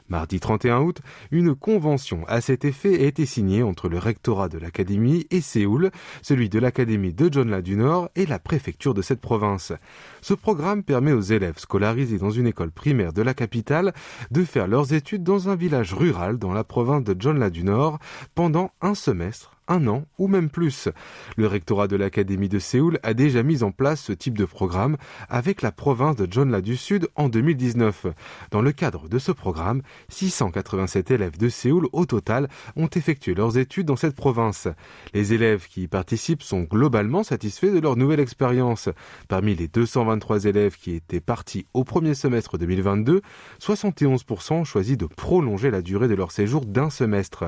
Mardi 0.08 0.38
31 0.38 0.80
août, 0.80 1.00
une 1.30 1.54
convention 1.54 2.24
à 2.28 2.40
cet 2.40 2.64
effet 2.64 3.02
a 3.02 3.06
été 3.06 3.26
signée 3.26 3.62
entre 3.62 3.88
le 3.88 3.98
rectorat 3.98 4.48
de 4.48 4.58
l'académie 4.58 5.26
et 5.30 5.40
Séoul, 5.40 5.90
celui 6.22 6.48
de 6.48 6.58
l'académie 6.58 7.12
de 7.12 7.32
Jeonla 7.32 7.60
du 7.60 7.76
Nord 7.76 8.08
et 8.14 8.26
la 8.26 8.38
préfecture 8.38 8.94
de 8.94 9.02
cette 9.02 9.20
province. 9.20 9.72
Ce 10.20 10.34
programme 10.34 10.84
permet 10.84 11.12
aux 11.12 11.20
élèves 11.20 11.58
scolarisés 11.58 12.18
dans 12.18 12.30
une 12.30 12.46
école 12.46 12.70
primaire 12.70 13.12
de 13.12 13.22
la 13.22 13.34
capitale 13.34 13.92
de 14.30 14.44
faire 14.44 14.68
leurs 14.68 14.92
études 14.92 15.24
dans 15.24 15.48
un 15.48 15.56
village 15.56 15.92
rural 15.92 16.38
dans 16.38 16.52
la 16.52 16.64
province 16.64 17.04
de 17.04 17.20
Jeonla 17.20 17.50
du 17.50 17.64
Nord 17.64 17.98
pendant 18.34 18.70
un 18.80 18.94
semestre 18.94 19.55
un 19.68 19.86
an 19.86 20.04
ou 20.18 20.28
même 20.28 20.48
plus. 20.48 20.88
Le 21.36 21.46
rectorat 21.46 21.88
de 21.88 21.96
l'Académie 21.96 22.48
de 22.48 22.58
Séoul 22.58 22.98
a 23.02 23.14
déjà 23.14 23.42
mis 23.42 23.62
en 23.62 23.70
place 23.70 24.00
ce 24.00 24.12
type 24.12 24.36
de 24.38 24.44
programme 24.44 24.96
avec 25.28 25.62
la 25.62 25.72
province 25.72 26.16
de 26.16 26.30
Jeonla 26.30 26.60
du 26.60 26.76
Sud 26.76 27.08
en 27.14 27.28
2019. 27.28 28.06
Dans 28.50 28.62
le 28.62 28.72
cadre 28.72 29.08
de 29.08 29.18
ce 29.18 29.32
programme, 29.32 29.82
687 30.08 31.10
élèves 31.10 31.38
de 31.38 31.48
Séoul 31.48 31.88
au 31.92 32.06
total 32.06 32.48
ont 32.76 32.88
effectué 32.88 33.34
leurs 33.34 33.58
études 33.58 33.86
dans 33.86 33.96
cette 33.96 34.16
province. 34.16 34.68
Les 35.14 35.32
élèves 35.32 35.66
qui 35.68 35.82
y 35.82 35.88
participent 35.88 36.42
sont 36.42 36.62
globalement 36.62 37.22
satisfaits 37.22 37.72
de 37.72 37.80
leur 37.80 37.96
nouvelle 37.96 38.20
expérience. 38.20 38.88
Parmi 39.28 39.54
les 39.54 39.68
223 39.68 40.44
élèves 40.44 40.76
qui 40.76 40.92
étaient 40.92 41.20
partis 41.20 41.66
au 41.74 41.84
premier 41.84 42.14
semestre 42.14 42.58
2022, 42.58 43.22
71% 43.60 44.54
ont 44.54 44.64
choisi 44.64 44.96
de 44.96 45.06
prolonger 45.06 45.70
la 45.70 45.82
durée 45.82 46.08
de 46.08 46.14
leur 46.14 46.32
séjour 46.32 46.64
d'un 46.66 46.90
semestre. 46.90 47.44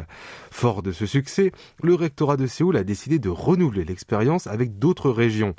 Fort 0.51 0.83
de 0.83 0.93
ce 0.93 1.07
succès, 1.07 1.53
le 1.83 1.95
rectorat 2.09 2.39
de 2.39 2.47
Séoul 2.47 2.79
a 2.79 2.85
décidé 2.85 3.19
de 3.19 3.29
renouveler 3.29 3.85
l'expérience 3.85 4.47
avec 4.47 4.79
d'autres 4.79 5.11
régions. 5.11 5.55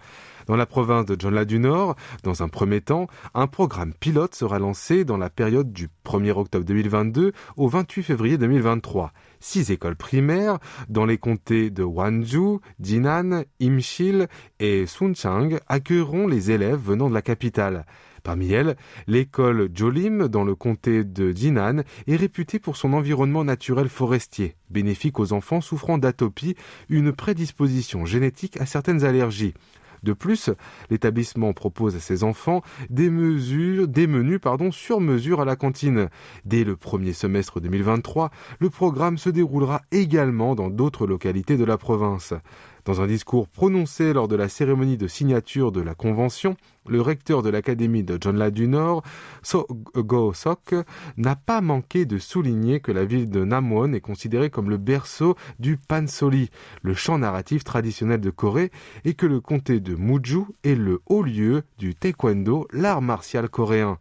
Dans 0.47 0.55
la 0.55 0.65
province 0.65 1.05
de 1.05 1.15
Jeonla 1.19 1.45
du 1.45 1.59
Nord, 1.59 1.95
dans 2.23 2.41
un 2.41 2.47
premier 2.49 2.81
temps, 2.81 3.05
un 3.35 3.45
programme 3.45 3.93
pilote 3.93 4.33
sera 4.33 4.57
lancé 4.57 5.05
dans 5.05 5.17
la 5.17 5.29
période 5.29 5.71
du 5.71 5.89
1er 6.05 6.31
octobre 6.31 6.65
2022 6.65 7.33
au 7.55 7.67
28 7.67 8.01
février 8.01 8.37
2023. 8.39 9.13
Six 9.41 9.71
écoles 9.71 9.95
primaires 9.95 10.59
dans 10.89 11.05
les 11.05 11.17
comtés 11.17 11.69
de 11.69 11.83
Wanju, 11.83 12.59
Jinan, 12.81 13.43
Imshil 13.61 14.27
et 14.59 14.85
Sunchang 14.85 15.59
accueilleront 15.67 16.27
les 16.27 16.51
élèves 16.51 16.79
venant 16.79 17.09
de 17.09 17.13
la 17.13 17.21
capitale. 17.21 17.85
Parmi 18.21 18.51
elles, 18.51 18.75
l'école 19.07 19.69
Jolim, 19.73 20.27
dans 20.27 20.43
le 20.43 20.55
comté 20.55 21.05
de 21.05 21.31
Jinan, 21.31 21.83
est 22.07 22.15
réputée 22.17 22.59
pour 22.59 22.75
son 22.75 22.91
environnement 22.91 23.45
naturel 23.45 23.87
forestier, 23.87 24.55
bénéfique 24.69 25.19
aux 25.19 25.31
enfants 25.31 25.61
souffrant 25.61 25.97
d'atopie, 25.97 26.55
une 26.89 27.13
prédisposition 27.13 28.05
génétique 28.05 28.59
à 28.59 28.65
certaines 28.65 29.05
allergies. 29.05 29.53
De 30.03 30.13
plus, 30.13 30.49
l'établissement 30.89 31.53
propose 31.53 31.95
à 31.95 31.99
ses 31.99 32.23
enfants 32.23 32.61
des 32.89 33.09
mesures, 33.09 33.87
des 33.87 34.07
menus, 34.07 34.39
pardon, 34.41 34.71
sur 34.71 34.99
mesure 34.99 35.41
à 35.41 35.45
la 35.45 35.55
cantine. 35.55 36.09
Dès 36.45 36.63
le 36.63 36.75
premier 36.75 37.13
semestre 37.13 37.59
2023, 37.59 38.31
le 38.59 38.69
programme 38.69 39.17
se 39.17 39.29
déroulera 39.29 39.81
également 39.91 40.55
dans 40.55 40.69
d'autres 40.69 41.07
localités 41.07 41.57
de 41.57 41.65
la 41.65 41.77
province. 41.77 42.33
Dans 42.85 43.01
un 43.01 43.07
discours 43.07 43.47
prononcé 43.47 44.13
lors 44.13 44.27
de 44.27 44.35
la 44.35 44.49
cérémonie 44.49 44.97
de 44.97 45.07
signature 45.07 45.71
de 45.71 45.81
la 45.81 45.93
convention, 45.93 46.55
le 46.89 47.01
recteur 47.01 47.43
de 47.43 47.49
l'Académie 47.49 48.03
de 48.03 48.17
Jeonla 48.21 48.51
du 48.51 48.67
Nord, 48.67 49.03
So 49.43 49.67
Go 49.95 50.33
Sok, 50.33 50.75
n'a 51.17 51.35
pas 51.35 51.61
manqué 51.61 52.05
de 52.05 52.17
souligner 52.17 52.79
que 52.79 52.91
la 52.91 53.05
ville 53.05 53.29
de 53.29 53.43
Namwon 53.43 53.93
est 53.93 54.01
considérée 54.01 54.49
comme 54.49 54.69
le 54.69 54.77
berceau 54.77 55.35
du 55.59 55.77
Pansori, 55.77 56.49
le 56.81 56.93
chant 56.93 57.19
narratif 57.19 57.63
traditionnel 57.63 58.19
de 58.19 58.29
Corée, 58.29 58.71
et 59.05 59.13
que 59.13 59.25
le 59.25 59.39
comté 59.39 59.79
de 59.79 59.95
Muju 59.95 60.45
est 60.63 60.75
le 60.75 61.01
haut 61.05 61.23
lieu 61.23 61.63
du 61.77 61.95
taekwondo, 61.95 62.67
l'art 62.71 63.01
martial 63.01 63.49
coréen. 63.49 63.97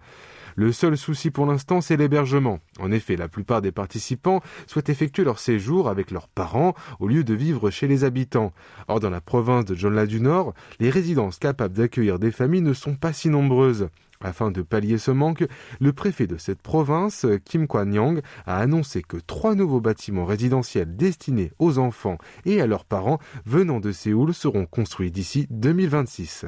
Le 0.59 0.73
seul 0.73 0.99
souci 0.99 1.31
pour 1.31 1.47
l'instant, 1.47 1.81
c'est 1.81 1.97
l'hébergement. 1.97 2.59
En 2.81 2.90
effet, 2.90 3.14
la 3.14 3.29
plupart 3.29 3.62
des 3.62 3.71
participants 3.71 4.42
souhaitent 4.66 4.88
effectuer 4.88 5.23
leur 5.23 5.38
séjour 5.38 5.88
avec 5.88 6.11
leurs 6.11 6.27
parents 6.27 6.75
au 6.99 7.07
lieu 7.07 7.23
de 7.23 7.33
vivre 7.33 7.71
chez 7.71 7.87
les 7.87 8.03
habitants. 8.03 8.53
Or, 8.88 8.99
dans 8.99 9.09
la 9.09 9.21
province 9.21 9.66
de 9.66 9.77
Jeonla 9.77 10.07
du 10.07 10.21
Nord, 10.21 10.55
les 10.81 10.90
résidences 10.90 11.38
capables 11.38 11.77
d'accueillir 11.77 12.18
des 12.18 12.33
familles 12.33 12.62
ne 12.62 12.73
sont 12.73 12.97
pas 12.97 13.12
si 13.12 13.29
nombreuses. 13.29 13.88
Afin 14.21 14.51
de 14.51 14.62
pallier 14.62 14.99
ce 14.99 15.12
manque, 15.12 15.47
le 15.79 15.92
préfet 15.92 16.27
de 16.27 16.38
cette 16.38 16.61
province, 16.61 17.25
Kim 17.44 17.68
Kwan-yang, 17.68 18.21
a 18.44 18.59
annoncé 18.59 19.03
que 19.03 19.16
trois 19.16 19.55
nouveaux 19.55 19.81
bâtiments 19.81 20.25
résidentiels 20.25 20.97
destinés 20.97 21.53
aux 21.61 21.79
enfants 21.79 22.18
et 22.47 22.61
à 22.61 22.66
leurs 22.66 22.85
parents 22.85 23.21
venant 23.47 23.79
de 23.79 23.92
Séoul 23.92 24.35
seront 24.35 24.66
construits 24.66 25.12
d'ici 25.12 25.47
2026. 25.51 26.47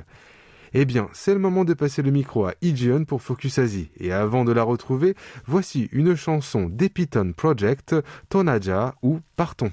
Eh 0.72 0.84
bien, 0.84 1.08
c'est 1.12 1.34
le 1.34 1.40
moment 1.40 1.64
de 1.64 1.74
passer 1.74 2.02
le 2.02 2.10
micro 2.10 2.46
à 2.46 2.54
Ijeon 2.62 3.04
pour 3.04 3.22
Focus 3.22 3.58
Asie. 3.58 3.90
Et 3.98 4.12
avant 4.12 4.44
de 4.44 4.52
la 4.52 4.62
retrouver, 4.62 5.14
voici 5.46 5.88
une 5.92 6.14
chanson 6.14 6.68
d'Epiton 6.68 7.32
Project, 7.36 7.96
Tonaja 8.28 8.94
ou 9.02 9.20
Partons. 9.36 9.72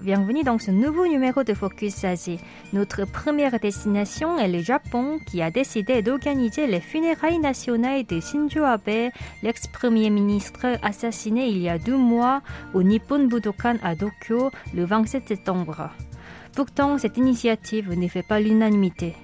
Bienvenue 0.00 0.42
dans 0.42 0.58
ce 0.58 0.70
nouveau 0.70 1.06
numéro 1.06 1.42
de 1.44 1.52
Focus 1.52 2.04
Asie. 2.04 2.38
Notre 2.72 3.04
première 3.04 3.60
destination 3.60 4.38
est 4.38 4.48
le 4.48 4.60
Japon 4.60 5.18
qui 5.26 5.42
a 5.42 5.50
décidé 5.50 6.00
d'organiser 6.00 6.66
les 6.66 6.80
funérailles 6.80 7.38
nationales 7.38 8.06
de 8.06 8.20
Shinzo 8.20 8.62
Abe, 8.62 9.10
l'ex-premier 9.42 10.08
ministre 10.08 10.78
assassiné 10.82 11.48
il 11.48 11.58
y 11.58 11.68
a 11.68 11.78
deux 11.78 11.96
mois 11.96 12.40
au 12.72 12.82
Nippon 12.82 13.26
Budokan 13.26 13.76
à 13.82 13.94
Tokyo 13.94 14.50
le 14.74 14.84
27 14.84 15.28
septembre. 15.28 15.90
Pourtant, 16.54 16.96
cette 16.96 17.18
initiative 17.18 17.92
ne 17.92 18.08
fait 18.08 18.26
pas 18.26 18.40
l'unanimité. 18.40 19.14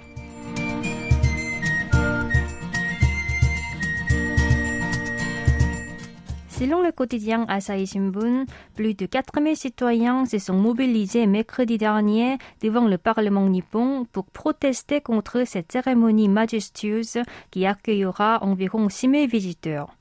Selon 6.63 6.81
le 6.81 6.93
quotidien 6.93 7.45
Asahi 7.49 7.87
Shimbun, 7.87 8.45
plus 8.77 8.95
de 8.95 9.07
4000 9.07 9.57
citoyens 9.57 10.27
se 10.27 10.39
sont 10.39 10.55
mobilisés 10.55 11.27
mercredi 11.27 11.77
dernier 11.77 12.39
devant 12.63 12.87
le 12.87 12.99
Parlement 12.99 13.49
nippon 13.49 14.07
pour 14.13 14.27
protester 14.27 15.01
contre 15.01 15.43
cette 15.45 15.73
cérémonie 15.73 16.29
majestueuse 16.29 17.19
qui 17.51 17.67
accueillera 17.67 18.45
environ 18.45 18.89
6000 18.89 19.29
visiteurs. 19.29 19.97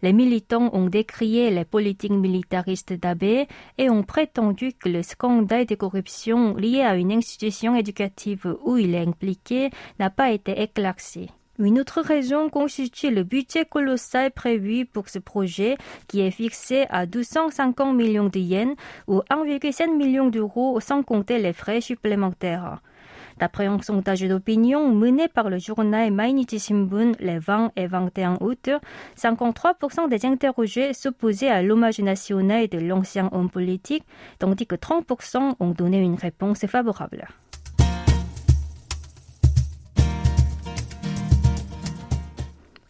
Les 0.00 0.14
militants 0.14 0.70
ont 0.72 0.86
décrié 0.86 1.50
les 1.50 1.66
politiques 1.66 2.12
militaristes 2.12 2.94
d'Abe 2.94 3.46
et 3.76 3.90
ont 3.90 4.02
prétendu 4.02 4.72
que 4.72 4.88
le 4.88 5.02
scandale 5.02 5.66
de 5.66 5.74
corruption 5.74 6.56
lié 6.56 6.80
à 6.80 6.96
une 6.96 7.12
institution 7.12 7.76
éducative 7.76 8.56
où 8.64 8.78
il 8.78 8.94
est 8.94 9.06
impliqué 9.06 9.68
n'a 9.98 10.08
pas 10.08 10.30
été 10.30 10.62
éclairci. 10.62 11.28
Une 11.58 11.80
autre 11.80 12.02
raison 12.02 12.50
constitue 12.50 13.10
le 13.10 13.22
budget 13.22 13.64
colossal 13.64 14.30
prévu 14.30 14.84
pour 14.84 15.08
ce 15.08 15.18
projet 15.18 15.78
qui 16.06 16.20
est 16.20 16.30
fixé 16.30 16.84
à 16.90 17.06
250 17.06 17.96
millions 17.96 18.28
de 18.28 18.38
yens 18.38 18.76
ou 19.06 19.20
1,7 19.30 19.96
million 19.96 20.28
d'euros 20.28 20.78
sans 20.80 21.02
compter 21.02 21.38
les 21.38 21.54
frais 21.54 21.80
supplémentaires. 21.80 22.82
D'après 23.38 23.66
un 23.66 23.80
sondage 23.80 24.22
d'opinion 24.22 24.92
mené 24.94 25.28
par 25.28 25.48
le 25.48 25.58
journal 25.58 26.10
Mainichi 26.10 26.58
Shimbun 26.58 27.12
les 27.20 27.38
20 27.38 27.72
et 27.76 27.86
21 27.86 28.36
août, 28.40 28.70
53% 29.18 30.08
des 30.10 30.26
interrogés 30.26 30.92
s'opposaient 30.92 31.48
à 31.48 31.62
l'hommage 31.62 32.00
national 32.00 32.68
de 32.68 32.78
l'ancien 32.78 33.30
homme 33.32 33.50
politique, 33.50 34.04
tandis 34.38 34.66
que 34.66 34.76
30% 34.76 35.54
ont 35.58 35.70
donné 35.70 36.00
une 36.00 36.16
réponse 36.16 36.66
favorable. 36.66 37.28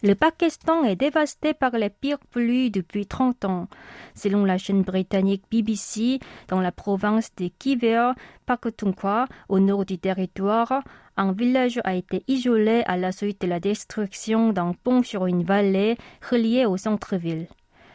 Le 0.03 0.13
Pakistan 0.13 0.83
est 0.83 0.95
dévasté 0.95 1.55
par 1.55 1.71
les 1.71 1.89
pires 1.89 2.19
pluies 2.29 2.69
depuis 2.69 3.07
30 3.07 3.45
ans. 3.45 3.67
Selon 4.13 4.45
la 4.45 4.59
chaîne 4.59 4.83
britannique 4.83 5.45
BBC, 5.49 6.19
dans 6.49 6.61
la 6.61 6.71
province 6.71 7.33
de 7.35 7.47
Khyber 7.47 8.13
Pakhtunkhwa, 8.45 9.25
au 9.49 9.59
nord 9.59 9.85
du 9.85 9.97
territoire, 9.97 10.83
un 11.17 11.31
village 11.31 11.79
a 11.83 11.95
été 11.95 12.23
isolé 12.27 12.83
à 12.85 12.95
la 12.95 13.11
suite 13.11 13.41
de 13.41 13.47
la 13.47 13.59
destruction 13.59 14.53
d'un 14.53 14.73
pont 14.73 15.01
sur 15.01 15.25
une 15.25 15.41
vallée 15.41 15.97
reliée 16.29 16.67
au 16.67 16.77
centre-ville. 16.77 17.47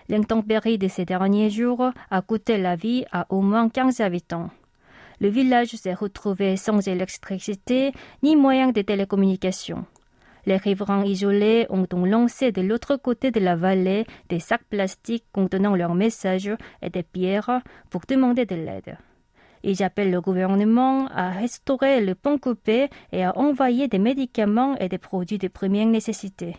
L'intempérie 0.08 0.78
de 0.78 0.88
ces 0.88 1.04
derniers 1.04 1.50
jours 1.50 1.92
a 2.10 2.20
coûté 2.20 2.58
la 2.58 2.74
vie 2.74 3.04
à 3.12 3.26
au 3.30 3.42
moins 3.42 3.68
15 3.68 4.00
habitants. 4.00 4.50
Le 5.20 5.28
village 5.28 5.76
s'est 5.76 5.94
retrouvé 5.94 6.56
sans 6.56 6.88
électricité 6.88 7.92
ni 8.24 8.34
moyen 8.34 8.72
de 8.72 8.82
télécommunication. 8.82 9.86
Les 10.46 10.56
riverains 10.56 11.04
isolés 11.04 11.66
ont 11.70 11.86
donc 11.88 12.06
lancé 12.06 12.52
de 12.52 12.62
l'autre 12.62 12.96
côté 12.96 13.30
de 13.30 13.40
la 13.40 13.56
vallée 13.56 14.06
des 14.28 14.40
sacs 14.40 14.64
plastiques 14.68 15.24
contenant 15.32 15.76
leurs 15.76 15.94
messages 15.94 16.50
et 16.82 16.90
des 16.90 17.02
pierres 17.02 17.60
pour 17.90 18.02
demander 18.08 18.44
de 18.44 18.56
l'aide. 18.56 18.96
Ils 19.62 19.82
appellent 19.82 20.10
le 20.10 20.20
gouvernement 20.20 21.06
à 21.08 21.30
restaurer 21.30 22.00
le 22.00 22.16
pont 22.16 22.38
coupé 22.38 22.88
et 23.12 23.24
à 23.24 23.38
envoyer 23.38 23.86
des 23.86 24.00
médicaments 24.00 24.76
et 24.78 24.88
des 24.88 24.98
produits 24.98 25.38
de 25.38 25.48
première 25.48 25.86
nécessité. 25.86 26.56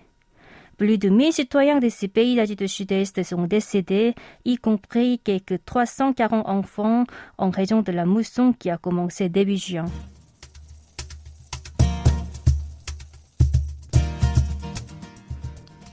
Plus 0.77 0.97
de 0.97 1.09
1000 1.09 1.33
citoyens 1.33 1.79
de 1.79 1.89
ces 1.89 2.07
pays 2.07 2.35
d'Asie 2.35 2.55
du 2.55 2.67
Sud-Est 2.67 3.21
sont 3.23 3.45
décédés, 3.45 4.15
y 4.43 4.55
compris 4.57 5.19
quelques 5.19 5.63
340 5.65 6.47
enfants 6.47 7.03
en 7.37 7.51
raison 7.51 7.81
de 7.81 7.91
la 7.91 8.05
mousson 8.05 8.53
qui 8.57 8.69
a 8.69 8.77
commencé 8.77 9.29
début 9.29 9.57
juin. 9.57 9.85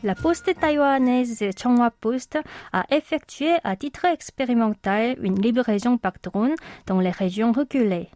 La 0.02 0.14
poste 0.14 0.58
taïwanaise 0.58 1.44
Changhua 1.60 1.90
Post 1.90 2.38
a 2.72 2.86
effectué 2.90 3.52
à 3.64 3.76
titre 3.76 4.06
expérimental 4.06 5.16
une 5.22 5.38
livraison 5.38 5.98
par 5.98 6.14
drone 6.22 6.54
dans 6.86 7.00
les 7.00 7.10
régions 7.10 7.52
reculées. 7.52 8.08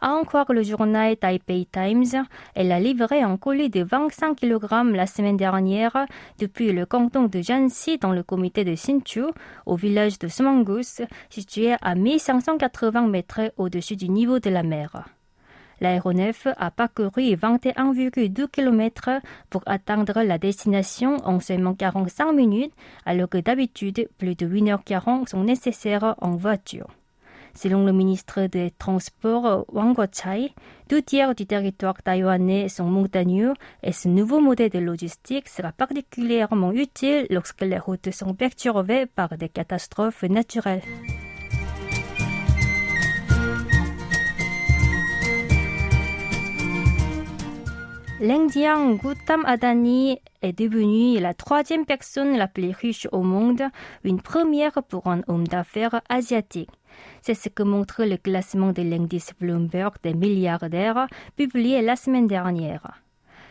À 0.00 0.10
encore 0.14 0.52
le 0.52 0.64
journal 0.64 1.16
Taipei 1.16 1.68
Times, 1.70 2.24
elle 2.56 2.72
a 2.72 2.80
livré 2.80 3.22
un 3.22 3.36
colis 3.36 3.70
de 3.70 3.84
25 3.84 4.40
kg 4.40 4.92
la 4.92 5.06
semaine 5.06 5.36
dernière 5.36 6.06
depuis 6.40 6.72
le 6.72 6.84
canton 6.84 7.28
de 7.28 7.40
Jansi 7.40 7.98
dans 7.98 8.12
le 8.12 8.24
comité 8.24 8.64
de 8.64 8.74
Sinchu 8.74 9.26
au 9.66 9.76
village 9.76 10.18
de 10.18 10.26
Smangus, 10.26 11.00
situé 11.28 11.76
à 11.80 11.94
1580 11.94 13.06
mètres 13.06 13.52
au-dessus 13.56 13.94
du 13.94 14.08
niveau 14.08 14.40
de 14.40 14.50
la 14.50 14.64
mer. 14.64 15.04
L'aéronef 15.80 16.46
a 16.56 16.70
parcouru 16.70 17.22
21,2 17.34 18.48
km 18.48 19.10
pour 19.48 19.62
atteindre 19.66 20.22
la 20.22 20.38
destination 20.38 21.16
en 21.24 21.40
seulement 21.40 21.74
45 21.74 22.32
minutes, 22.32 22.74
alors 23.06 23.28
que 23.28 23.38
d'habitude, 23.38 24.08
plus 24.18 24.34
de 24.34 24.46
1h40 24.46 25.28
sont 25.28 25.44
nécessaires 25.44 26.14
en 26.20 26.32
voiture. 26.32 26.88
Selon 27.54 27.84
le 27.84 27.92
ministre 27.92 28.46
des 28.46 28.70
Transports 28.70 29.64
Wang 29.72 29.94
Guochai, 29.94 30.52
deux 30.88 31.02
tiers 31.02 31.34
du 31.34 31.46
territoire 31.46 32.00
taïwanais 32.02 32.68
sont 32.68 32.84
montagneux 32.84 33.54
et 33.82 33.92
ce 33.92 34.08
nouveau 34.08 34.40
modèle 34.40 34.70
de 34.70 34.78
logistique 34.78 35.48
sera 35.48 35.72
particulièrement 35.72 36.72
utile 36.72 37.26
lorsque 37.30 37.62
les 37.62 37.78
routes 37.78 38.12
sont 38.12 38.34
perturbées 38.34 39.06
par 39.06 39.36
des 39.36 39.48
catastrophes 39.48 40.22
naturelles. 40.22 40.82
L'Indien 48.22 48.96
Gautam 48.96 49.46
Adani 49.46 50.20
est 50.42 50.52
devenu 50.52 51.18
la 51.20 51.32
troisième 51.32 51.86
personne 51.86 52.36
la 52.36 52.48
plus 52.48 52.72
riche 52.72 53.08
au 53.12 53.22
monde, 53.22 53.62
une 54.04 54.20
première 54.20 54.82
pour 54.82 55.06
un 55.06 55.22
homme 55.26 55.48
d'affaires 55.48 56.02
asiatique. 56.10 56.68
C'est 57.22 57.32
ce 57.32 57.48
que 57.48 57.62
montre 57.62 58.04
le 58.04 58.18
classement 58.18 58.72
de 58.72 58.82
l'indice 58.82 59.32
Bloomberg 59.40 59.94
des 60.02 60.12
milliardaires 60.12 61.06
publié 61.34 61.80
la 61.80 61.96
semaine 61.96 62.26
dernière. 62.26 63.00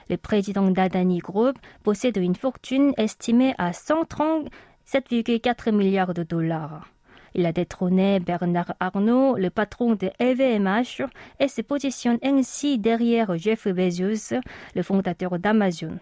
Le 0.07 0.17
président 0.17 0.69
d'Adani 0.69 1.17
Group 1.17 1.57
possède 1.83 2.17
une 2.17 2.35
fortune 2.35 2.93
estimée 2.97 3.55
à 3.57 3.71
137,4 3.71 5.71
milliards 5.71 6.13
de 6.13 6.21
dollars. 6.21 6.87
Il 7.35 7.45
a 7.45 7.51
détrôné 7.51 8.19
Bernard 8.19 8.73
Arnault, 8.79 9.35
le 9.37 9.49
patron 9.49 9.95
de 9.95 10.09
LVMH, 10.19 11.03
et 11.39 11.47
se 11.47 11.61
positionne 11.61 12.19
ainsi 12.23 12.79
derrière 12.79 13.37
Jeff 13.37 13.67
Bezos, 13.67 14.35
le 14.75 14.83
fondateur 14.83 15.37
d'Amazon. 15.39 15.99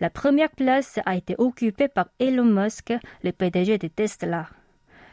La 0.00 0.10
première 0.10 0.50
place 0.50 0.98
a 1.04 1.16
été 1.16 1.34
occupée 1.38 1.88
par 1.88 2.06
Elon 2.18 2.44
Musk, 2.44 2.92
le 3.22 3.32
PDG 3.32 3.78
de 3.78 3.88
Tesla. 3.88 4.48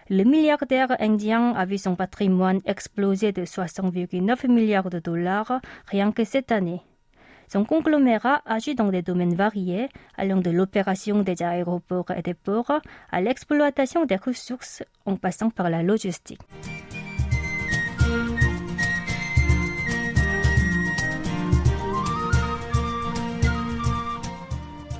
Le 0.10 0.24
milliardaire 0.24 0.96
indien 1.02 1.52
a 1.54 1.66
vu 1.66 1.78
son 1.78 1.96
patrimoine 1.96 2.62
exploser 2.66 3.34
de 3.34 3.44
60,9 3.44 4.48
milliards 4.48 4.90
de 4.90 5.00
dollars 5.00 5.60
rien 5.88 6.14
que 6.14 6.24
cette 6.24 6.54
année. 6.54 6.82
Son 7.48 7.64
conglomérat 7.64 8.42
agit 8.46 8.76
dans 8.76 8.90
des 8.90 9.02
domaines 9.02 9.36
variés, 9.36 9.88
allant 10.18 10.42
de 10.42 10.50
l'opération 10.50 11.24
des 11.24 11.42
aéroports 11.42 12.12
et 12.12 12.22
des 12.22 12.34
ports 12.34 12.82
à 13.10 13.22
l'exploitation 13.22 14.06
des 14.06 14.18
ressources 14.18 14.84
en 15.06 15.16
passant 15.16 15.50
par 15.50 15.70
la 15.70 15.82
logistique. 15.82 16.42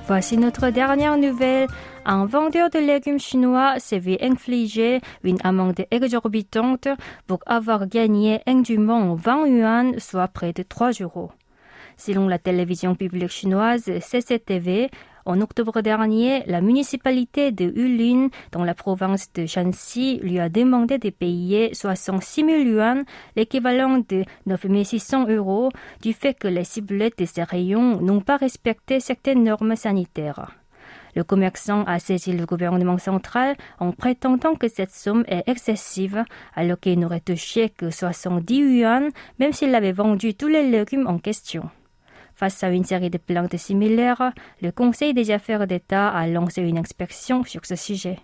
Voici 0.06 0.38
notre 0.38 0.70
dernière 0.70 1.18
nouvelle. 1.18 1.68
Un 2.06 2.24
vendeur 2.24 2.70
de 2.70 2.78
légumes 2.78 3.18
chinois 3.18 3.78
s'est 3.78 3.98
vu 3.98 4.16
infliger 4.22 5.02
une 5.22 5.36
amende 5.44 5.84
exorbitante 5.90 6.88
pour 7.26 7.40
avoir 7.44 7.86
gagné 7.86 8.40
indûment 8.46 9.14
20 9.14 9.46
yuan, 9.48 10.00
soit 10.00 10.28
près 10.28 10.54
de 10.54 10.62
3 10.62 10.92
euros. 11.02 11.30
Selon 11.98 12.28
la 12.28 12.38
télévision 12.38 12.94
publique 12.94 13.28
chinoise 13.28 13.90
CCTV, 14.00 14.88
en 15.26 15.40
octobre 15.40 15.80
dernier, 15.82 16.44
la 16.46 16.60
municipalité 16.60 17.50
de 17.50 17.64
Yulin, 17.64 18.28
dans 18.52 18.62
la 18.62 18.74
province 18.74 19.30
de 19.34 19.46
Shanxi, 19.46 20.20
lui 20.22 20.38
a 20.38 20.48
demandé 20.48 20.98
de 20.98 21.10
payer 21.10 21.74
66 21.74 22.44
000 22.44 22.58
yuan, 22.62 23.04
l'équivalent 23.34 23.98
de 24.08 24.24
9 24.46 24.84
600 24.84 25.28
euros, 25.28 25.70
du 26.00 26.12
fait 26.12 26.34
que 26.34 26.46
les 26.46 26.62
ciblettes 26.62 27.18
de 27.18 27.24
ces 27.24 27.42
rayons 27.42 28.00
n'ont 28.00 28.20
pas 28.20 28.36
respecté 28.36 29.00
certaines 29.00 29.42
normes 29.42 29.74
sanitaires. 29.74 30.54
Le 31.16 31.24
commerçant 31.24 31.82
a 31.82 31.98
saisi 31.98 32.32
le 32.32 32.46
gouvernement 32.46 32.98
central 32.98 33.56
en 33.80 33.90
prétendant 33.90 34.54
que 34.54 34.68
cette 34.68 34.92
somme 34.92 35.24
est 35.26 35.42
excessive, 35.48 36.24
alors 36.54 36.78
qu'il 36.78 37.00
n'aurait 37.00 37.18
touché 37.18 37.70
que 37.70 37.90
70 37.90 38.78
yuan, 38.78 39.10
même 39.40 39.52
s'il 39.52 39.74
avait 39.74 39.92
vendu 39.92 40.34
tous 40.34 40.48
les 40.48 40.70
légumes 40.70 41.08
en 41.08 41.18
question. 41.18 41.68
Face 42.38 42.62
à 42.62 42.70
une 42.70 42.84
série 42.84 43.10
de 43.10 43.18
plaintes 43.18 43.56
similaires, 43.56 44.32
le 44.62 44.70
Conseil 44.70 45.12
des 45.12 45.32
affaires 45.32 45.66
d'État 45.66 46.08
a 46.08 46.28
lancé 46.28 46.62
une 46.62 46.78
inspection 46.78 47.42
sur 47.42 47.66
ce 47.66 47.74
sujet. 47.74 48.20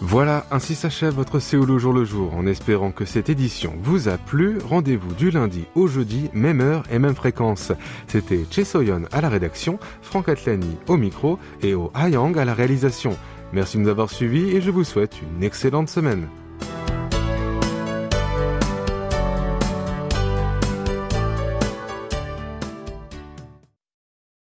Voilà, 0.00 0.46
ainsi 0.52 0.76
s'achève 0.76 1.14
votre 1.14 1.40
Séoul 1.40 1.72
au 1.72 1.78
jour 1.80 1.92
le 1.92 2.04
jour. 2.04 2.32
En 2.36 2.46
espérant 2.46 2.92
que 2.92 3.04
cette 3.04 3.28
édition 3.28 3.74
vous 3.80 4.08
a 4.08 4.16
plu, 4.16 4.58
rendez-vous 4.64 5.12
du 5.12 5.32
lundi 5.32 5.64
au 5.74 5.88
jeudi, 5.88 6.30
même 6.32 6.60
heure 6.60 6.84
et 6.92 7.00
même 7.00 7.16
fréquence. 7.16 7.72
C'était 8.06 8.46
Chesoyon 8.48 9.02
à 9.10 9.20
la 9.20 9.28
rédaction, 9.28 9.80
Franck 10.02 10.28
Atlani 10.28 10.78
au 10.86 10.96
micro 10.96 11.40
et 11.62 11.74
au 11.74 11.90
Hayang 11.96 12.38
à 12.38 12.44
la 12.44 12.54
réalisation. 12.54 13.18
Merci 13.52 13.76
de 13.76 13.82
nous 13.82 13.88
avoir 13.88 14.10
suivis 14.10 14.56
et 14.56 14.60
je 14.60 14.70
vous 14.70 14.84
souhaite 14.84 15.20
une 15.22 15.42
excellente 15.42 15.88
semaine. 15.88 16.28